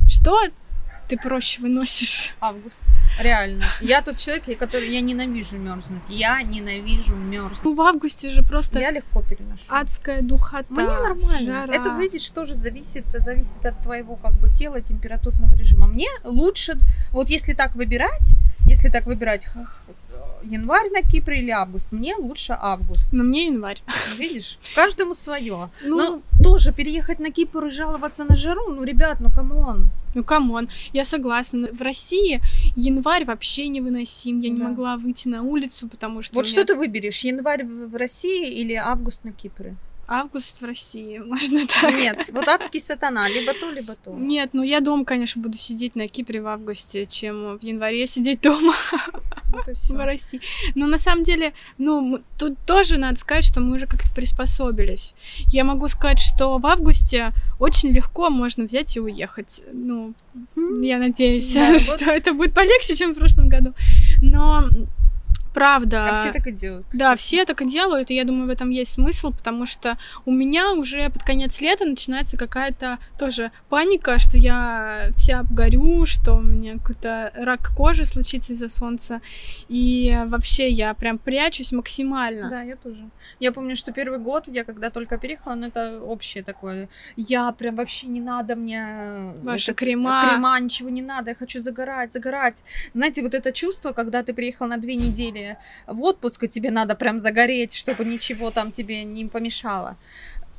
Что 0.07 0.39
ты 1.09 1.17
проще 1.17 1.61
выносишь? 1.61 2.35
Август. 2.39 2.81
Реально. 3.19 3.65
Я 3.81 4.01
тот 4.03 4.17
человек, 4.17 4.59
который 4.59 4.89
я 4.93 5.01
ненавижу 5.01 5.57
мерзнуть. 5.57 6.03
Я 6.07 6.41
ненавижу 6.43 7.15
мерзнуть. 7.15 7.63
Ну, 7.63 7.73
в 7.73 7.81
августе 7.81 8.29
же 8.29 8.43
просто 8.43 8.79
я 8.79 8.91
легко 8.91 9.23
переношу. 9.23 9.63
Адская 9.69 10.21
духота. 10.21 10.67
Мне 10.69 10.83
нормально. 10.85 11.65
Жара. 11.65 11.73
Это, 11.73 11.97
видишь, 11.97 12.29
тоже 12.29 12.53
зависит, 12.53 13.05
зависит 13.07 13.65
от 13.65 13.81
твоего 13.81 14.15
как 14.15 14.33
бы 14.33 14.49
тела, 14.49 14.81
температурного 14.81 15.55
режима. 15.57 15.87
Мне 15.87 16.07
лучше, 16.23 16.77
вот 17.11 17.29
если 17.29 17.53
так 17.53 17.75
выбирать, 17.75 18.35
если 18.67 18.89
так 18.89 19.07
выбирать 19.07 19.47
январь 20.43 20.89
на 20.91 21.01
Кипре 21.01 21.39
или 21.39 21.51
август? 21.51 21.91
Мне 21.91 22.15
лучше 22.15 22.57
август. 22.59 23.11
Но 23.13 23.23
мне 23.23 23.45
январь. 23.45 23.77
Видишь, 24.17 24.57
каждому 24.75 25.13
свое. 25.15 25.69
Ну, 25.85 25.97
Но 25.97 26.21
тоже 26.43 26.71
переехать 26.73 27.19
на 27.19 27.31
Кипр 27.31 27.65
и 27.65 27.69
жаловаться 27.71 28.23
на 28.23 28.35
жару, 28.35 28.67
ну, 28.73 28.83
ребят, 28.83 29.19
ну 29.19 29.29
come 29.31 29.64
on. 29.64 29.89
Ну, 30.15 30.23
come 30.23 30.50
on, 30.50 30.69
я 30.93 31.03
согласна. 31.03 31.67
В 31.71 31.81
России 31.81 32.41
январь 32.75 33.25
вообще 33.25 33.67
невыносим. 33.67 34.39
Я 34.39 34.49
не 34.49 34.59
Да. 34.59 34.69
могла 34.69 34.97
выйти 34.97 35.27
на 35.27 35.43
улицу, 35.43 35.87
потому 35.87 36.21
что 36.21 36.35
Вот 36.35 36.45
у 36.45 36.47
что 36.47 36.57
меня 36.57 36.65
ты 36.67 36.75
выберешь, 36.75 37.19
январь 37.19 37.63
в 37.65 37.95
России 37.95 38.49
или 38.49 38.73
август 38.73 39.23
на 39.23 39.31
Кипре? 39.31 39.75
Август 40.09 40.61
в 40.61 40.65
России, 40.65 41.17
можно 41.25 41.65
так. 41.67 41.93
Нет, 41.93 42.29
вот 42.33 42.47
адский 42.47 42.81
сатана, 42.81 43.29
либо 43.29 43.53
то, 43.53 43.69
либо 43.69 43.95
то. 43.95 44.11
Нет, 44.11 44.49
ну 44.53 44.63
я 44.63 44.79
дома, 44.79 45.05
конечно, 45.05 45.41
буду 45.41 45.57
сидеть 45.57 45.95
на 45.95 46.07
Кипре 46.07 46.41
в 46.41 46.47
августе, 46.47 47.05
чем 47.05 47.57
в 47.57 47.63
январе 47.63 48.07
сидеть 48.07 48.41
дома 48.41 48.73
в 49.89 50.05
России. 50.05 50.41
Но 50.75 50.87
на 50.87 50.97
самом 50.97 51.23
деле, 51.23 51.53
ну, 51.77 52.21
тут 52.37 52.57
тоже 52.65 52.97
надо 52.97 53.17
сказать, 53.19 53.43
что 53.43 53.61
мы 53.61 53.75
уже 53.75 53.85
как-то 53.85 54.11
приспособились. 54.13 55.13
Я 55.51 55.63
могу 55.63 55.87
сказать, 55.87 56.19
что 56.19 56.57
в 56.57 56.65
августе 56.65 57.33
очень 57.59 57.89
легко 57.89 58.29
можно 58.29 58.65
взять 58.65 58.95
и 58.97 58.99
уехать. 58.99 59.63
Ну, 59.71 60.13
я 60.81 60.97
надеюсь, 60.97 61.51
что 61.81 62.05
это 62.05 62.33
будет 62.33 62.53
полегче, 62.53 62.95
чем 62.95 63.13
в 63.13 63.17
прошлом 63.17 63.49
году. 63.49 63.73
Но 64.21 64.63
правда. 65.59 66.09
А 66.09 66.15
все 66.15 66.31
так 66.31 66.47
и 66.47 66.51
делают. 66.51 66.85
Да, 66.93 67.13
кстати. 67.13 67.19
все 67.19 67.45
так 67.45 67.61
и 67.61 67.67
делают, 67.67 68.11
и 68.11 68.15
я 68.15 68.23
думаю, 68.23 68.47
в 68.47 68.49
этом 68.49 68.69
есть 68.69 68.93
смысл, 68.93 69.31
потому 69.31 69.65
что 69.65 69.97
у 70.25 70.31
меня 70.31 70.71
уже 70.71 71.09
под 71.09 71.23
конец 71.23 71.59
лета 71.59 71.83
начинается 71.83 72.37
какая-то 72.37 72.97
тоже 73.17 73.51
паника, 73.67 74.19
что 74.19 74.37
я 74.37 75.09
вся 75.17 75.39
обгорю, 75.39 76.05
что 76.05 76.35
у 76.35 76.41
меня 76.41 76.77
какой-то 76.77 77.33
рак 77.35 77.71
кожи 77.75 78.05
случится 78.05 78.53
из-за 78.53 78.69
солнца, 78.69 79.19
и 79.67 80.17
вообще 80.27 80.69
я 80.69 80.93
прям 80.93 81.17
прячусь 81.17 81.73
максимально. 81.73 82.49
Да, 82.49 82.61
я 82.61 82.77
тоже. 82.77 83.09
Я 83.41 83.51
помню, 83.51 83.75
что 83.75 83.91
первый 83.91 84.19
год, 84.19 84.47
я 84.47 84.63
когда 84.63 84.89
только 84.89 85.17
переехала, 85.17 85.55
ну 85.55 85.67
это 85.67 85.99
общее 86.01 86.41
такое. 86.41 86.87
Я 87.17 87.51
прям 87.51 87.75
вообще 87.75 88.07
не 88.07 88.21
надо 88.21 88.55
мне... 88.55 89.33
Ваши 89.43 89.71
этот- 89.71 89.79
крема. 89.79 90.25
Крема, 90.29 90.59
ничего 90.59 90.89
не 90.89 91.01
надо, 91.01 91.31
я 91.31 91.35
хочу 91.35 91.59
загорать, 91.59 92.13
загорать. 92.13 92.63
Знаете, 92.91 93.21
вот 93.21 93.33
это 93.33 93.51
чувство, 93.51 93.91
когда 93.91 94.23
ты 94.23 94.33
приехал 94.33 94.67
на 94.67 94.77
две 94.77 94.95
недели 94.95 95.48
в 95.87 96.01
отпуск, 96.03 96.43
и 96.43 96.47
тебе 96.47 96.71
надо 96.71 96.95
прям 96.95 97.19
загореть, 97.19 97.73
чтобы 97.73 98.05
ничего 98.05 98.51
там 98.51 98.71
тебе 98.71 99.03
не 99.05 99.25
помешало. 99.25 99.95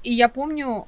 И 0.03 0.12
я 0.14 0.29
помню, 0.29 0.87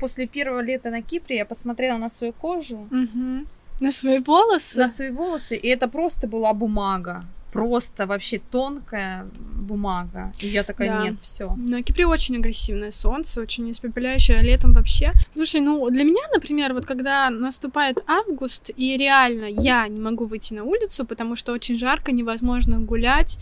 после 0.00 0.26
первого 0.26 0.60
лета 0.60 0.90
на 0.90 1.02
Кипре 1.02 1.36
я 1.36 1.44
посмотрела 1.44 1.98
на 1.98 2.08
свою 2.08 2.32
кожу, 2.32 2.86
Мгм. 2.90 3.46
На 3.80 3.92
свои 3.92 4.18
волосы? 4.18 4.78
на 4.78 4.88
свои 4.88 5.10
волосы, 5.10 5.56
и 5.56 5.66
это 5.68 5.88
просто 5.88 6.26
была 6.26 6.52
бумага. 6.52 7.24
Просто 7.52 8.06
вообще 8.06 8.40
тонкая 8.50 9.26
бумага. 9.38 10.32
И 10.40 10.46
я 10.46 10.62
такая, 10.62 10.88
Да. 10.88 11.02
нет, 11.02 11.14
все. 11.20 11.54
На 11.56 11.82
Кипре 11.82 12.06
очень 12.06 12.36
агрессивное 12.36 12.90
солнце, 12.90 13.40
очень 13.40 13.70
испепеляющее, 13.70 14.38
а 14.38 14.42
летом 14.42 14.72
вообще. 14.72 15.12
Слушай, 15.32 15.60
ну 15.60 15.88
для 15.90 16.04
меня, 16.04 16.22
например, 16.34 16.72
вот 16.74 16.86
когда 16.86 17.30
наступает 17.30 18.02
август, 18.06 18.70
и 18.76 18.96
реально 18.96 19.46
я 19.46 19.88
не 19.88 20.00
могу 20.00 20.26
выйти 20.26 20.54
на 20.54 20.64
улицу, 20.64 21.04
потому 21.04 21.36
что 21.36 21.52
очень 21.52 21.76
жарко, 21.76 22.12
невозможно 22.12 22.78
гулять, 22.80 23.38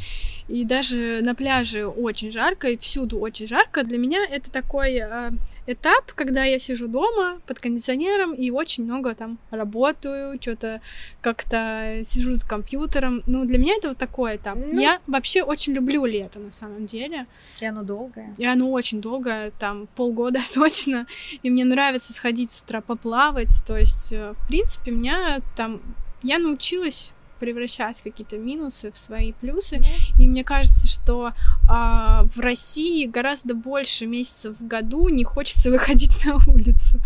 и 0.48 0.64
даже 0.64 1.20
на 1.22 1.34
пляже 1.34 1.86
очень 1.86 2.30
жарко, 2.30 2.68
и 2.68 2.76
всюду 2.78 3.18
очень 3.18 3.46
жарко, 3.46 3.84
для 3.84 3.98
меня 3.98 4.24
это 4.30 4.50
такой 4.50 4.94
э, 4.94 5.30
этап, 5.66 6.12
когда 6.14 6.44
я 6.44 6.58
сижу 6.58 6.88
дома 6.88 7.40
под 7.46 7.58
кондиционером 7.58 8.32
и 8.32 8.50
очень 8.50 8.84
много 8.84 9.14
там 9.14 9.38
работаю, 9.50 10.38
что-то 10.40 10.80
как-то 11.20 12.00
сижу 12.02 12.32
за 12.32 12.46
компьютером. 12.46 13.22
Ну, 13.26 13.44
для 13.44 13.58
меня 13.58 13.74
это 13.76 13.88
вот 13.88 13.97
такой 13.98 14.36
этап. 14.36 14.56
Ну. 14.56 14.80
Я 14.80 15.00
вообще 15.06 15.42
очень 15.42 15.72
люблю 15.72 16.04
лето, 16.04 16.38
на 16.38 16.50
самом 16.50 16.86
деле. 16.86 17.26
И 17.60 17.66
оно 17.66 17.82
долгое. 17.82 18.34
И 18.38 18.46
оно 18.46 18.70
очень 18.70 19.00
долгое, 19.00 19.50
там 19.58 19.88
полгода 19.96 20.40
точно. 20.54 21.06
И 21.42 21.50
мне 21.50 21.64
нравится 21.64 22.12
сходить 22.12 22.52
с 22.52 22.62
утра 22.62 22.80
поплавать. 22.80 23.62
То 23.66 23.76
есть, 23.76 24.12
э, 24.12 24.32
в 24.32 24.48
принципе, 24.48 24.92
меня 24.92 25.40
там... 25.56 25.80
Я 26.22 26.38
научилась 26.38 27.12
превращать 27.38 28.02
какие-то 28.02 28.36
минусы 28.36 28.90
в 28.92 28.98
свои 28.98 29.32
плюсы. 29.32 29.80
И 30.18 30.28
мне 30.28 30.44
кажется, 30.44 30.86
что 30.86 31.32
а, 31.68 32.24
в 32.34 32.40
России 32.40 33.06
гораздо 33.06 33.54
больше 33.54 34.06
месяцев 34.06 34.58
в 34.58 34.66
году 34.66 35.08
не 35.08 35.24
хочется 35.24 35.70
выходить 35.70 36.24
на 36.24 36.36
улицу. 36.46 37.00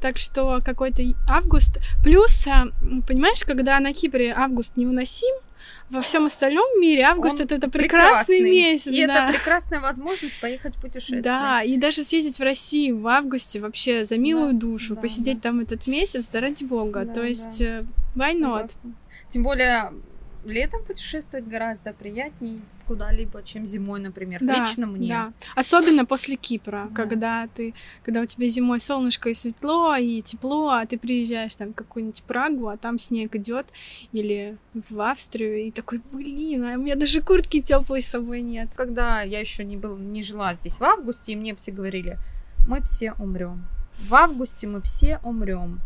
Так 0.00 0.18
что 0.18 0.60
какой-то 0.64 1.02
август. 1.28 1.78
Плюс, 2.02 2.46
м, 2.46 3.02
понимаешь, 3.02 3.44
когда 3.44 3.78
на 3.80 3.92
Кипре 3.92 4.32
август 4.32 4.76
невыносим, 4.76 5.34
во 5.90 6.00
всем 6.00 6.26
остальном 6.26 6.80
мире 6.80 7.02
август 7.02 7.36
Он 7.36 7.42
это, 7.42 7.54
это 7.54 7.70
прекрасный, 7.70 8.40
месяц. 8.40 8.92
И 8.92 9.06
да. 9.06 9.28
это 9.28 9.38
прекрасная 9.38 9.80
возможность 9.80 10.38
поехать 10.40 10.74
в 10.76 10.80
путешествие. 10.80 11.22
Да, 11.22 11.62
и 11.62 11.76
даже 11.76 12.02
съездить 12.02 12.38
в 12.38 12.42
Россию 12.42 12.98
в 12.98 13.06
августе 13.06 13.60
вообще 13.60 14.04
за 14.04 14.18
милую 14.18 14.52
Да, 14.54 14.58
душу, 14.58 14.94
да, 14.94 15.00
посидеть 15.00 15.40
там 15.40 15.60
этот 15.60 15.86
месяц, 15.86 16.26
да 16.28 16.40
ради 16.40 16.64
бога. 16.64 17.04
Да, 17.04 17.14
То 17.14 17.20
да. 17.20 17.26
есть, 17.26 17.60
э, 17.60 17.84
why 18.16 18.32
not? 18.32 18.68
Согласна. 18.68 18.92
Тем 19.28 19.42
более 19.42 19.92
летом 20.46 20.84
путешествовать 20.84 21.46
гораздо 21.46 21.92
приятнее 21.92 22.60
куда-либо, 22.86 23.42
чем 23.42 23.66
зимой, 23.66 24.00
например. 24.00 24.38
Да, 24.42 24.60
Лично 24.60 24.86
мне. 24.86 25.08
Да. 25.08 25.32
Особенно 25.56 26.04
после 26.06 26.36
Кипра, 26.36 26.86
Да. 26.88 26.94
когда 26.94 27.48
ты, 27.48 27.74
когда 28.04 28.20
у 28.20 28.24
тебя 28.26 28.46
зимой 28.48 28.78
солнышко 28.78 29.28
и 29.28 29.34
светло, 29.34 29.96
и 29.96 30.22
тепло, 30.22 30.68
а 30.70 30.86
ты 30.86 30.96
приезжаешь 30.98 31.54
там 31.56 31.72
в 31.72 31.74
какую-нибудь 31.74 32.22
Прагу, 32.22 32.68
а 32.68 32.76
там 32.76 32.98
снег 32.98 33.34
идет, 33.34 33.66
или 34.12 34.56
в 34.88 35.00
Австрию, 35.00 35.66
и 35.66 35.70
такой, 35.72 36.00
блин, 36.12 36.64
а 36.64 36.74
у 36.74 36.78
меня 36.82 36.94
даже 36.94 37.20
куртки 37.22 37.60
теплой 37.60 38.02
с 38.02 38.06
собой 38.08 38.40
нет. 38.40 38.68
Когда 38.76 39.22
я 39.22 39.40
еще 39.40 39.64
не, 39.64 39.76
был, 39.76 39.96
не 39.96 40.22
жила 40.22 40.54
здесь 40.54 40.78
в 40.78 40.84
августе, 40.84 41.32
и 41.32 41.36
мне 41.36 41.54
все 41.56 41.72
говорили, 41.72 42.18
мы 42.68 42.80
все 42.82 43.12
умрем. 43.14 43.66
В 43.98 44.14
августе 44.14 44.66
мы 44.66 44.80
все 44.82 45.18
умрем. 45.24 45.80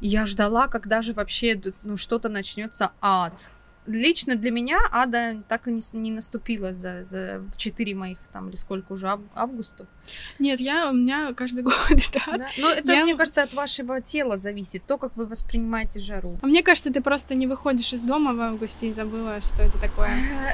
И 0.00 0.08
я 0.08 0.26
ждала, 0.26 0.68
когда 0.68 1.02
же 1.02 1.12
вообще 1.12 1.60
ну, 1.82 1.96
что-то 1.96 2.28
начнется 2.28 2.92
ад. 3.00 3.46
Лично 3.86 4.34
для 4.36 4.50
меня 4.50 4.78
ада 4.90 5.42
так 5.48 5.68
и 5.68 5.70
не, 5.72 5.80
не 5.92 6.10
наступила 6.10 6.74
за, 6.74 7.04
за 7.04 7.42
4 7.56 7.94
моих 7.94 8.18
там 8.32 8.48
или 8.48 8.56
сколько 8.56 8.92
уже 8.92 9.08
ав- 9.08 9.20
августов. 9.34 9.86
Нет, 10.38 10.60
я, 10.60 10.90
у 10.90 10.94
меня 10.94 11.32
каждый 11.34 11.62
год, 11.64 11.74
да. 12.12 12.36
Да? 12.38 12.46
Но 12.58 12.70
это, 12.70 12.92
Я- 12.92 13.04
мне 13.04 13.14
кажется, 13.16 13.42
от 13.42 13.54
вашего 13.54 14.00
тела 14.00 14.36
зависит, 14.36 14.82
то, 14.86 14.98
как 14.98 15.16
вы 15.16 15.26
воспринимаете 15.26 16.00
жару. 16.00 16.38
А 16.42 16.46
мне 16.46 16.62
кажется, 16.62 16.92
ты 16.92 17.00
просто 17.00 17.34
не 17.34 17.46
выходишь 17.46 17.92
из 17.92 18.02
дома 18.02 18.32
в 18.34 18.40
августе 18.40 18.88
и 18.88 18.90
забыла, 18.90 19.40
что 19.40 19.62
это 19.62 19.78
такое. 19.80 20.10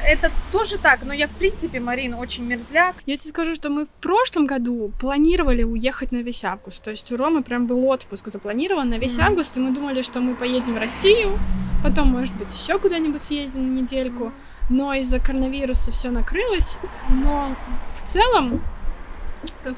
Это 0.07 0.31
тоже 0.53 0.79
так, 0.79 1.03
но 1.05 1.13
я, 1.13 1.27
в 1.29 1.33
принципе, 1.33 1.81
Марина, 1.81 2.19
очень 2.19 2.45
мерзляк. 2.45 2.97
Я 3.07 3.17
тебе 3.17 3.31
скажу, 3.31 3.55
что 3.55 3.71
мы 3.71 3.87
в 3.87 3.91
прошлом 4.01 4.47
году 4.47 4.93
планировали 5.01 5.63
уехать 5.63 6.13
на 6.13 6.19
весь 6.23 6.45
август. 6.45 6.83
То 6.83 6.91
есть 6.91 7.11
у 7.13 7.17
Ромы 7.17 7.43
прям 7.43 7.67
был 7.67 7.85
отпуск 7.87 8.29
запланирован 8.29 8.89
на 8.89 8.99
весь 8.99 9.17
Мгм. 9.17 9.25
август, 9.27 9.57
и 9.57 9.61
мы 9.61 9.73
думали, 9.75 10.03
что 10.03 10.21
мы 10.21 10.35
поедем 10.35 10.75
в 10.75 10.79
Россию, 10.79 11.39
потом, 11.83 12.09
может 12.09 12.35
быть, 12.35 12.49
еще 12.53 12.79
куда-нибудь 12.79 13.23
съездим 13.23 13.75
на 13.75 13.81
недельку. 13.81 14.33
Но 14.71 14.95
из-за 14.95 15.19
коронавируса 15.19 15.91
все 15.93 16.11
накрылось. 16.11 16.79
Но 17.09 17.55
в 17.97 18.11
целом, 18.11 18.63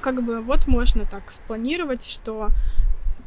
как 0.01 0.23
бы 0.23 0.41
вот 0.41 0.67
можно 0.67 1.05
так 1.05 1.31
спланировать, 1.33 2.05
что 2.05 2.51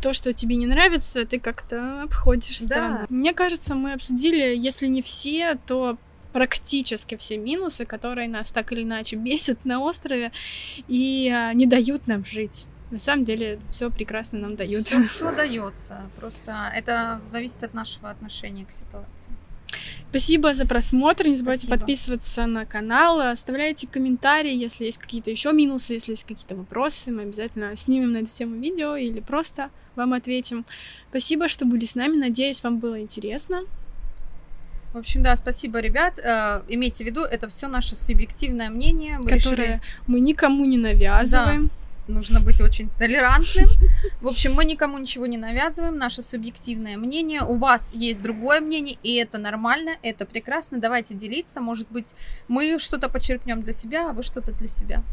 то, 0.01 0.13
что 0.13 0.31
тебе 0.33 0.55
не 0.57 0.67
нравится, 0.67 1.25
ты 1.25 1.39
как-то 1.39 2.03
обходишь 2.03 2.59
Да. 2.59 2.65
стороной. 2.65 3.05
Мне 3.09 3.33
кажется, 3.33 3.73
мы 3.75 3.93
обсудили, 3.93 4.55
если 4.55 4.87
не 4.87 5.01
все, 5.01 5.57
то 5.65 5.97
практически 6.33 7.17
все 7.17 7.37
минусы, 7.37 7.85
которые 7.85 8.29
нас 8.29 8.51
так 8.51 8.71
или 8.71 8.83
иначе 8.83 9.15
бесят 9.15 9.65
на 9.65 9.79
острове 9.79 10.31
и 10.87 11.31
а, 11.33 11.53
не 11.53 11.65
дают 11.65 12.05
нам 12.05 12.23
жить. 12.23 12.67
На 12.91 12.99
самом 12.99 13.25
деле 13.25 13.59
все 13.69 13.89
прекрасно 13.91 14.39
нам 14.39 14.55
дают. 14.55 14.85
Все, 14.87 15.31
дается. 15.35 16.01
Просто 16.17 16.71
это 16.73 17.21
зависит 17.27 17.63
от 17.63 17.73
нашего 17.73 18.09
отношения 18.09 18.65
к 18.65 18.71
ситуации. 18.71 19.31
Спасибо 20.09 20.53
за 20.53 20.65
просмотр. 20.65 21.27
Не 21.27 21.35
забывайте 21.35 21.65
Спасибо. 21.65 21.79
подписываться 21.79 22.45
на 22.45 22.65
канал. 22.65 23.19
Оставляйте 23.19 23.87
комментарии, 23.87 24.55
если 24.55 24.85
есть 24.85 24.97
какие-то 24.97 25.29
еще 25.29 25.51
минусы, 25.51 25.93
если 25.93 26.11
есть 26.13 26.23
какие-то 26.23 26.55
вопросы. 26.55 27.11
Мы 27.11 27.23
обязательно 27.23 27.75
снимем 27.75 28.13
на 28.13 28.17
эту 28.19 28.29
тему 28.29 28.55
видео 28.55 28.95
или 28.95 29.19
просто 29.19 29.69
вам 29.95 30.13
ответим. 30.13 30.65
Спасибо, 31.09 31.49
что 31.49 31.65
были 31.65 31.83
с 31.83 31.95
нами. 31.95 32.15
Надеюсь, 32.15 32.63
вам 32.63 32.77
было 32.79 33.01
интересно. 33.01 33.63
В 34.93 34.97
общем, 34.97 35.21
да, 35.21 35.35
спасибо, 35.35 35.79
ребят. 35.79 36.17
Э, 36.19 36.61
имейте 36.69 37.03
в 37.03 37.07
виду, 37.07 37.23
это 37.23 37.49
все 37.49 37.67
наше 37.67 37.97
субъективное 37.97 38.69
мнение. 38.69 39.17
Мы 39.17 39.23
Которое 39.29 39.55
решили- 39.67 39.81
мы 40.07 40.19
никому 40.21 40.63
не 40.65 40.77
навязываем. 40.77 41.69
Нужно 42.07 42.39
быть 42.39 42.61
очень 42.61 42.89
толерантным. 42.97 43.69
В 44.21 44.27
общем, 44.27 44.53
мы 44.53 44.65
никому 44.65 44.97
ничего 44.97 45.25
не 45.25 45.37
навязываем, 45.37 45.97
наше 45.97 46.23
субъективное 46.23 46.97
мнение. 46.97 47.41
У 47.41 47.55
вас 47.55 47.93
есть 47.93 48.21
другое 48.21 48.59
мнение, 48.59 48.97
и 49.03 49.15
это 49.15 49.37
нормально, 49.37 49.91
это 50.01 50.25
прекрасно. 50.25 50.79
Давайте 50.79 51.13
делиться. 51.13 51.61
Может 51.61 51.89
быть, 51.89 52.13
мы 52.47 52.79
что-то 52.79 53.09
почерпнем 53.09 53.61
для 53.61 53.73
себя, 53.73 54.09
а 54.09 54.13
вы 54.13 54.23
что-то 54.23 54.51
для 54.51 54.67
себя. 54.67 55.03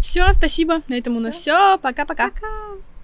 Все, 0.00 0.32
спасибо. 0.34 0.82
На 0.88 0.94
этом 0.94 1.14
всё. 1.14 1.20
у 1.20 1.24
нас 1.24 1.34
все. 1.34 1.78
Пока-пока. 1.78 2.30
Пока. 2.30 2.48